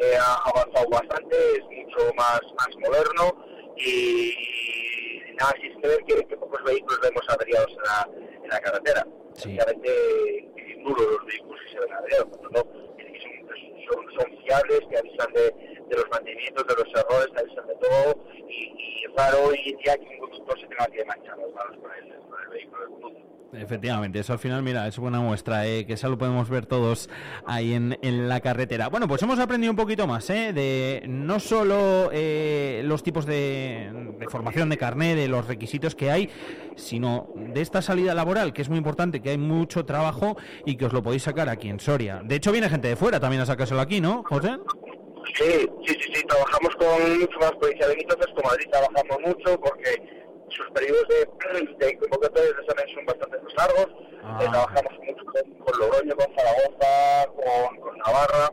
eh, 0.00 0.16
ha 0.20 0.34
avanzado 0.48 0.88
bastante, 0.90 1.36
es 1.56 1.64
mucho 1.64 2.12
más, 2.14 2.40
más 2.56 2.76
moderno 2.78 3.74
y, 3.76 4.30
y 4.30 5.34
nada, 5.38 5.52
si 5.60 5.68
es 5.68 5.76
que 5.80 5.88
ver 5.88 6.04
que, 6.04 6.26
que, 6.26 6.36
pocos 6.36 6.62
vehículos 6.64 7.00
vemos 7.00 7.22
averiados 7.28 7.70
en 7.70 7.82
la, 7.82 8.08
en 8.44 8.48
la 8.48 8.60
carretera. 8.60 9.06
Sí. 9.34 9.56
Realmente 9.56 9.88
eh, 9.88 10.76
nulos 10.78 11.06
los 11.06 11.26
vehículos 11.26 11.60
que 11.62 11.72
se 11.72 11.80
ven 11.80 11.92
averiados, 11.92 12.26
por 12.28 12.42
lo 12.42 12.50
tanto, 12.50 12.86
son, 13.92 14.04
son, 14.18 14.38
fiables, 14.44 14.80
que 14.90 14.98
avisan 14.98 15.32
de, 15.32 15.42
de 15.88 15.96
los 15.96 16.08
mantenimientos, 16.10 16.66
de 16.66 16.74
los 16.74 16.88
errores, 16.94 17.28
te 17.34 17.40
avisan 17.40 17.66
de 17.66 17.74
todo 17.76 18.24
y, 18.48 18.74
y 18.76 19.04
es 19.04 19.14
raro 19.16 19.44
hoy 19.44 19.60
en 19.64 19.76
día 19.78 19.96
que 19.96 20.06
un 20.06 20.18
conductor 20.18 20.60
se 20.60 20.66
tenga 20.66 20.86
que 20.86 21.04
manchar 21.04 21.38
las 21.38 21.52
manos 21.52 21.76
con 21.80 21.92
el, 21.92 22.20
con 22.28 22.42
el 22.42 22.48
vehículo. 22.48 22.65
Efectivamente, 23.52 24.18
eso 24.18 24.32
al 24.32 24.38
final, 24.38 24.62
mira, 24.62 24.86
es 24.88 24.98
buena 24.98 25.20
muestra, 25.20 25.66
eh, 25.66 25.86
que 25.86 25.94
eso 25.94 26.08
lo 26.08 26.18
podemos 26.18 26.50
ver 26.50 26.66
todos 26.66 27.08
ahí 27.46 27.74
en, 27.74 27.96
en, 28.02 28.28
la 28.28 28.40
carretera. 28.40 28.88
Bueno, 28.88 29.06
pues 29.06 29.22
hemos 29.22 29.38
aprendido 29.38 29.70
un 29.70 29.76
poquito 29.76 30.06
más, 30.06 30.28
eh, 30.30 30.52
de 30.52 31.04
no 31.06 31.38
solo 31.38 32.10
eh, 32.12 32.82
los 32.84 33.02
tipos 33.02 33.24
de, 33.24 34.16
formación 34.28 34.68
de 34.68 34.76
carnet, 34.76 35.16
de 35.16 35.28
los 35.28 35.46
requisitos 35.46 35.94
que 35.94 36.10
hay, 36.10 36.28
sino 36.74 37.30
de 37.36 37.60
esta 37.60 37.82
salida 37.82 38.14
laboral, 38.14 38.52
que 38.52 38.62
es 38.62 38.68
muy 38.68 38.78
importante, 38.78 39.22
que 39.22 39.30
hay 39.30 39.38
mucho 39.38 39.86
trabajo 39.86 40.36
y 40.64 40.76
que 40.76 40.86
os 40.86 40.92
lo 40.92 41.02
podéis 41.02 41.22
sacar 41.22 41.48
aquí 41.48 41.68
en 41.68 41.78
Soria. 41.78 42.22
De 42.24 42.34
hecho, 42.34 42.52
viene 42.52 42.68
gente 42.68 42.88
de 42.88 42.96
fuera 42.96 43.20
también 43.20 43.42
a 43.42 43.46
sacárselo 43.46 43.80
aquí, 43.80 44.00
¿no, 44.00 44.24
José? 44.24 44.58
Sí, 45.34 45.68
sí, 45.86 45.94
sí, 46.00 46.12
sí, 46.14 46.22
trabajamos 46.26 46.74
con 46.76 47.20
mucho 47.20 47.38
más 47.40 47.52
de 47.60 47.92
entonces 47.98 48.26
con 48.34 48.44
Madrid 48.44 48.66
trabajamos 48.70 49.18
mucho 49.26 49.60
porque 49.60 50.25
sus 50.48 50.70
periodos 50.70 51.06
de, 51.08 51.86
de 51.86 51.98
convocatorias 51.98 52.56
de 52.56 52.62
examen 52.62 52.94
son 52.94 53.06
bastante 53.06 53.38
más 53.38 53.54
largos. 53.54 53.88
Ah. 54.22 54.38
Eh, 54.40 54.48
trabajamos 54.50 54.92
mucho 55.04 55.24
con, 55.24 55.52
con, 55.58 55.78
Logroño, 55.80 56.16
con 56.16 56.36
Zaragoza, 56.36 57.32
con, 57.34 57.80
con 57.80 57.98
Navarra. 57.98 58.50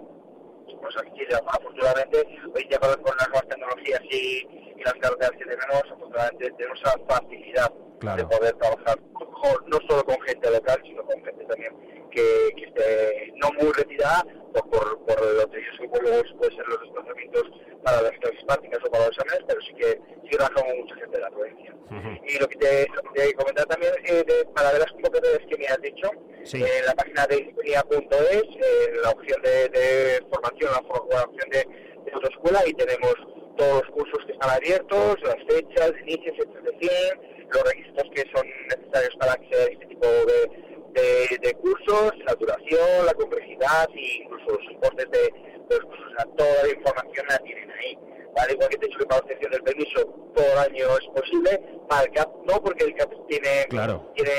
Pues 0.81 0.97
aquí, 0.97 1.21
afortunadamente, 1.31 2.27
hoy 2.53 2.67
ya 2.69 2.79
con, 2.79 2.93
con 3.01 3.15
las 3.17 3.29
nuevas 3.29 3.47
tecnologías 3.47 4.01
y, 4.11 4.47
y, 4.75 4.83
las 4.83 4.93
carreteras 4.95 5.31
que 5.31 5.45
tenemos, 5.45 5.83
afortunadamente 5.91 6.51
tenemos 6.57 6.81
esa 6.81 6.97
facilidad 7.07 7.71
claro. 7.99 8.17
de 8.17 8.37
poder 8.37 8.53
trabajar 8.55 8.99
con, 9.13 9.69
no 9.69 9.77
solo 9.87 10.03
con 10.03 10.19
gente 10.21 10.51
local, 10.51 10.81
sino 10.83 11.03
con 11.05 11.23
gente 11.23 11.45
también 11.45 11.73
que, 12.11 12.53
que 12.55 12.65
esté 12.65 13.33
no 13.41 13.49
muy 13.59 13.71
retirada 13.71 14.23
por, 14.53 14.69
por, 14.69 15.05
por 15.05 15.21
lo 15.21 15.49
que 15.49 15.61
luego 16.01 16.23
puede 16.37 16.55
ser 16.55 16.67
los 16.67 16.81
desplazamientos 16.81 17.43
para 17.83 18.01
las 18.01 18.11
clases 18.19 18.43
prácticas 18.45 18.79
o 18.85 18.91
para 18.91 19.07
los 19.07 19.17
exámenes, 19.17 19.45
pero 19.47 19.61
sí 19.61 19.73
que, 19.73 20.01
sí 20.23 20.29
que 20.29 20.37
trabajamos 20.37 20.75
mucha 20.77 20.95
gente 20.95 21.17
de 21.17 21.23
la 21.23 21.29
provincia. 21.29 21.72
Uh 21.93 22.01
-huh. 22.01 22.21
Y 22.27 22.39
lo 22.39 22.47
que 22.47 22.57
te, 22.57 22.87
te 23.13 23.33
comentar 23.35 23.65
también 23.65 23.93
eh, 24.05 24.23
de, 24.25 24.45
para 24.55 24.71
ver 24.71 24.81
las 24.81 24.91
convocatorias 24.91 25.45
que 25.49 25.57
me 25.57 25.67
has 25.67 25.81
dicho, 25.81 26.09
sí. 26.43 26.63
eh, 26.63 26.79
en 26.79 26.85
la 26.85 26.93
página 26.95 27.27
de 27.27 27.35
ingeniería.es, 27.37 28.43
eh, 28.43 28.93
la 29.03 29.09
opción 29.11 29.41
de, 29.41 29.69
de 29.69 30.25
formación, 30.31 30.71
la, 30.71 30.81
la 31.17 31.23
opción 31.23 31.49
de, 31.51 31.67
de 32.05 32.11
autoescuela, 32.11 32.61
y 32.67 32.73
tenemos 32.73 33.15
todos 33.57 33.83
los 33.83 33.91
cursos 33.91 34.25
que 34.25 34.33
están 34.33 34.49
abiertos, 34.49 35.15
las 35.23 35.37
fechas, 35.47 35.91
inicios, 36.01 36.35
etcétera, 36.39 37.19
los 37.53 37.63
requisitos 37.63 38.05
que 38.15 38.23
son 38.35 38.47
necesarios 38.69 39.15
para 39.19 39.33
acceder 39.33 39.69
a 39.69 39.73
este 39.73 39.85
tipo 39.85 40.07
de 40.07 40.73
de, 40.93 41.37
de, 41.41 41.53
cursos, 41.55 42.11
la 42.25 42.35
duración, 42.35 43.05
la 43.05 43.13
complejidad 43.13 43.89
e 43.95 44.23
incluso 44.23 44.45
los 44.59 44.71
importes 44.71 45.09
de, 45.11 45.19
de 45.21 45.79
los 45.79 45.85
cursos. 45.85 46.05
O 46.05 46.15
sea, 46.15 46.25
toda 46.37 46.63
la 46.63 46.69
información 46.69 47.25
la 47.29 47.37
tienen 47.39 47.71
ahí. 47.71 47.97
¿Vale? 48.35 48.53
Igual 48.53 48.69
que 48.69 48.77
te 48.77 48.85
he 48.85 48.89
dicho 48.89 48.99
que 48.99 49.05
para 49.05 49.19
la 49.19 49.23
obtención 49.23 49.51
del 49.51 49.63
permiso 49.63 50.05
todo 50.35 50.45
el 50.45 50.57
año 50.57 50.85
es 50.97 51.21
posible, 51.21 51.61
para 51.89 52.03
el 52.03 52.11
CAP 52.11 52.29
no, 52.45 52.61
porque 52.61 52.85
el 52.85 52.95
CAP 52.95 53.11
tiene, 53.27 53.65
claro. 53.69 54.11
tiene 54.15 54.31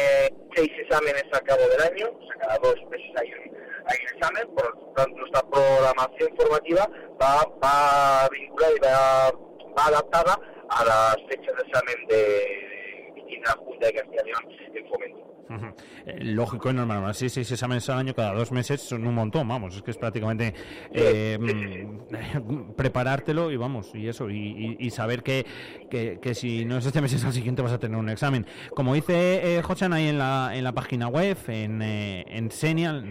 seis 0.55 0.71
exámenes 0.79 1.25
a 1.33 1.41
cabo 1.41 1.63
del 1.69 1.83
año, 1.83 2.07
o 2.09 2.27
sea, 2.27 2.37
cada 2.41 2.59
dos 2.59 2.77
meses 2.91 3.11
hay 3.17 3.33
un, 3.33 3.57
hay 3.87 3.99
un 4.01 4.17
examen, 4.17 4.55
por 4.55 4.75
lo 4.75 4.93
tanto 4.95 5.17
nuestra 5.17 5.43
programación 5.43 6.37
formativa 6.37 6.89
va, 7.21 7.45
va 7.63 8.29
vinculada 8.31 8.75
y 8.75 8.79
va, 8.81 9.33
va 9.79 9.87
adaptada 9.87 10.41
a 10.69 10.85
las 10.85 11.17
fechas 11.29 11.55
de 11.57 11.63
examen 11.69 12.07
de, 12.09 12.15
de 12.17 13.41
la 13.45 13.53
Junta 13.53 13.87
de 13.87 13.93
Castilla 13.95 14.23
y 14.25 14.27
León 14.27 14.77
en 14.77 14.89
fomento. 14.89 15.34
Eh, 16.07 16.25
lógico 16.25 16.71
y 16.71 16.75
normal. 16.75 17.05
Así 17.07 17.29
seis 17.29 17.51
exámenes 17.51 17.89
al 17.91 17.99
año 17.99 18.15
cada 18.15 18.33
dos 18.35 18.53
meses 18.53 18.81
son 18.81 19.07
un 19.07 19.15
montón, 19.15 19.47
vamos. 19.49 19.77
Es 19.77 19.83
que 19.83 19.91
es 19.91 19.99
prácticamente 19.99 20.55
eh, 20.93 21.39
preparártelo 22.77 23.51
y 23.51 23.57
vamos, 23.57 23.91
y 23.95 24.09
eso, 24.09 24.31
y, 24.31 24.91
saber 24.91 25.23
que, 25.23 25.45
que, 25.91 26.35
si 26.35 26.65
no 26.65 26.79
es 26.79 26.87
este 26.87 27.01
mes 27.01 27.13
es 27.13 27.25
al 27.25 27.33
siguiente 27.33 27.63
vas 27.63 27.73
a 27.73 27.79
tener 27.79 27.99
un 27.99 28.09
examen. 28.09 28.47
Como 28.75 28.95
dice 28.95 29.57
eh, 29.57 29.63
José 29.63 29.87
ahí 29.91 30.09
en 30.09 30.19
la, 30.19 30.53
en 30.55 30.65
la 30.65 30.73
página 30.73 31.09
web, 31.09 31.37
en, 31.49 31.83
eh, 31.83 32.25
en 32.29 32.51
Senia, 32.51 33.03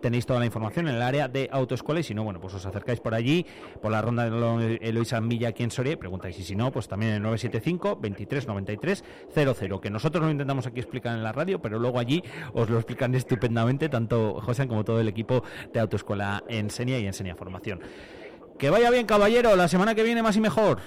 tenéis 0.00 0.26
toda 0.26 0.40
la 0.40 0.46
información 0.46 0.88
en 0.88 0.96
el 0.96 1.02
área 1.02 1.28
de 1.28 1.48
autoescuela 1.52 2.00
y 2.00 2.02
si 2.02 2.14
no, 2.14 2.24
bueno, 2.24 2.40
pues 2.40 2.54
os 2.54 2.66
acercáis 2.66 3.00
por 3.00 3.14
allí, 3.14 3.46
por 3.80 3.92
la 3.92 4.02
ronda 4.02 4.28
de 4.28 4.78
Eloisa 4.82 5.20
Milla 5.20 5.48
aquí 5.48 5.62
en 5.62 5.70
preguntáis. 5.96 6.38
Y 6.38 6.44
si 6.44 6.56
no, 6.56 6.70
pues 6.72 6.88
también 6.88 7.10
en 7.12 7.16
el 7.16 7.22
975 7.22 7.96
23 7.96 8.46
93 8.46 9.04
00, 9.34 9.80
que 9.80 9.90
nosotros 9.90 10.24
lo 10.24 10.30
intentamos 10.30 10.66
aquí 10.66 10.80
explicar 10.80 11.16
en 11.16 11.21
la 11.22 11.32
radio, 11.32 11.60
pero 11.60 11.78
luego 11.78 11.98
allí 11.98 12.22
os 12.52 12.68
lo 12.68 12.76
explican 12.76 13.14
estupendamente, 13.14 13.88
tanto 13.88 14.40
José 14.40 14.66
como 14.68 14.84
todo 14.84 15.00
el 15.00 15.08
equipo 15.08 15.42
de 15.72 15.80
Autoescuela 15.80 16.42
Ensenia 16.48 16.98
y 16.98 17.06
Enseña 17.06 17.34
Formación. 17.34 17.80
Que 18.58 18.70
vaya 18.70 18.90
bien, 18.90 19.06
caballero, 19.06 19.56
la 19.56 19.68
semana 19.68 19.94
que 19.94 20.02
viene 20.02 20.22
más 20.22 20.36
y 20.36 20.40
mejor. 20.40 20.78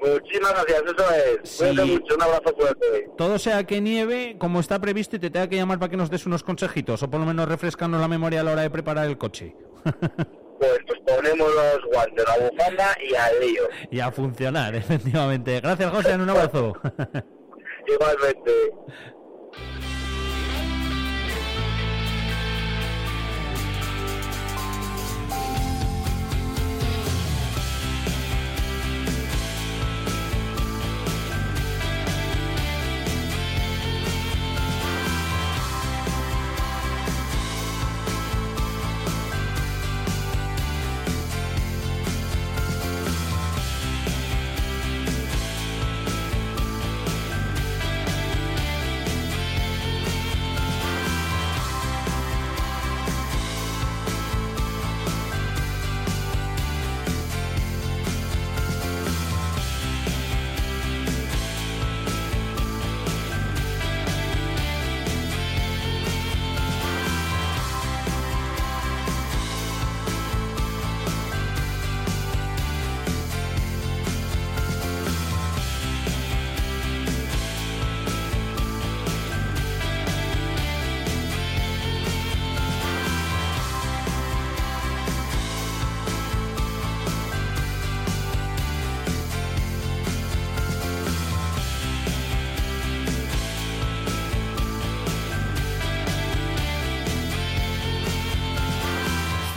Muchísimas 0.00 0.52
gracias, 0.52 0.82
eso 0.82 1.14
es. 1.14 1.48
Sí. 1.48 1.64
Cuídate 1.64 1.84
mucho, 1.90 2.14
un 2.14 2.22
abrazo 2.22 2.54
fuerte. 2.56 3.10
Todo 3.16 3.38
sea 3.38 3.64
que 3.64 3.80
nieve, 3.80 4.36
como 4.38 4.60
está 4.60 4.80
previsto, 4.80 5.16
y 5.16 5.18
te 5.18 5.30
tenga 5.30 5.48
que 5.48 5.56
llamar 5.56 5.78
para 5.78 5.90
que 5.90 5.96
nos 5.96 6.10
des 6.10 6.24
unos 6.26 6.44
consejitos, 6.44 7.02
o 7.02 7.10
por 7.10 7.20
lo 7.20 7.26
menos 7.26 7.48
refrescarnos 7.48 8.00
la 8.00 8.08
memoria 8.08 8.40
a 8.40 8.44
la 8.44 8.52
hora 8.52 8.62
de 8.62 8.70
preparar 8.70 9.06
el 9.06 9.18
coche. 9.18 9.54
Pues, 10.58 10.76
pues 10.88 10.98
ponemos 11.06 11.48
los 11.54 11.84
guantes, 11.92 12.24
la 12.26 12.48
bufanda 12.48 12.96
y 13.00 13.14
al 13.14 13.40
lío. 13.40 13.62
y 13.92 14.00
a 14.00 14.10
funcionar, 14.10 14.74
efectivamente. 14.74 15.60
Gracias, 15.60 15.88
José, 15.88 16.14
un 16.16 16.28
abrazo. 16.28 16.72
Igualmente. 17.86 18.52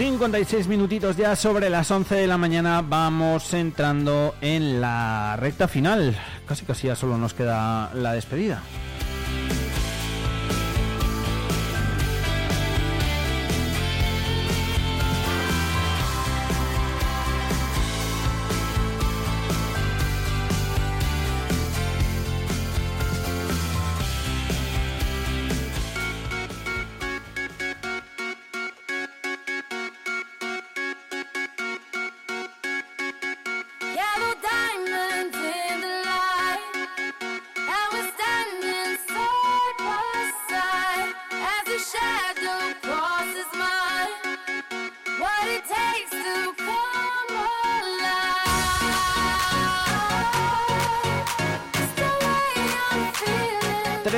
...56 0.01 0.65
minutitos 0.65 1.15
ya 1.15 1.35
sobre 1.35 1.69
las 1.69 1.91
11 1.91 2.15
de 2.15 2.25
la 2.25 2.35
mañana... 2.35 2.81
...vamos 2.81 3.53
entrando 3.53 4.33
en 4.41 4.81
la 4.81 5.35
recta 5.37 5.67
final... 5.67 6.17
...casi 6.47 6.65
casi 6.65 6.87
ya 6.87 6.95
solo 6.95 7.19
nos 7.19 7.35
queda 7.35 7.93
la 7.93 8.13
despedida... 8.13 8.63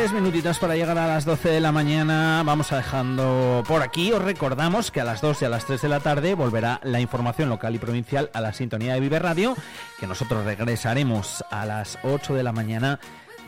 Tres 0.04 0.12
minutitos 0.12 0.60
para 0.60 0.76
llegar 0.76 0.98
a 0.98 1.08
las 1.08 1.24
12 1.24 1.48
de 1.48 1.62
la 1.62 1.72
mañana. 1.72 2.44
Vamos 2.46 2.74
a 2.74 2.76
dejando 2.76 3.64
por 3.66 3.82
aquí. 3.82 4.12
Os 4.12 4.22
recordamos 4.22 4.92
que 4.92 5.00
a 5.00 5.06
las 5.06 5.22
2 5.22 5.42
y 5.42 5.46
a 5.46 5.50
las 5.50 5.66
3 5.66 5.82
de 5.82 5.88
la 5.88 6.02
tarde 6.02 6.34
volverá 6.34 6.82
la 6.84 7.00
información 7.00 7.48
local 7.48 7.74
y 7.74 7.78
provincial 7.78 8.30
a 8.34 8.42
la 8.42 8.52
sintonía 8.52 8.96
de 8.96 9.00
Vive 9.00 9.20
Radio. 9.20 9.56
Que 10.02 10.06
nosotros 10.06 10.44
regresaremos 10.44 11.46
a 11.50 11.66
las 11.66 12.00
8 12.04 12.34
de 12.34 12.44
la 12.44 12.52
mañana 12.52 13.00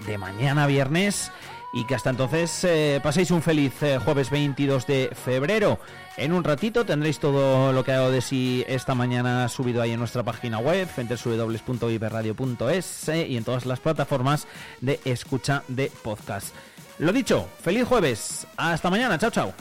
de 0.07 0.17
mañana 0.17 0.65
viernes. 0.65 1.29
Y 1.75 1.83
que 1.83 1.93
hasta 1.93 2.09
entonces 2.09 2.63
eh, 2.63 3.01
paséis 3.03 3.31
un 3.31 3.41
feliz 3.41 3.73
eh, 3.83 3.99
jueves 4.03 4.29
22 4.29 4.87
de 4.87 5.11
febrero. 5.13 5.77
En 6.15 6.31
un 6.31 6.45
ratito 6.45 6.85
tendréis 6.85 7.19
todo 7.19 7.73
lo 7.73 7.83
que 7.83 7.91
ha 7.91 7.97
dado 7.97 8.11
de 8.11 8.21
sí 8.21 8.63
esta 8.69 8.95
mañana 8.95 9.49
subido 9.49 9.81
ahí 9.81 9.91
en 9.91 9.99
nuestra 9.99 10.23
página 10.23 10.59
web, 10.59 10.87
en 10.95 11.09
www.viverradio.es 11.09 13.09
eh, 13.09 13.27
y 13.27 13.35
en 13.35 13.43
todas 13.43 13.65
las 13.65 13.81
plataformas 13.81 14.47
de 14.79 15.01
escucha 15.03 15.63
de 15.67 15.91
podcast. 16.01 16.55
Lo 16.97 17.11
dicho, 17.11 17.45
feliz 17.61 17.85
jueves. 17.85 18.47
Hasta 18.55 18.89
mañana. 18.89 19.17
Chao, 19.17 19.31
chao. 19.31 19.53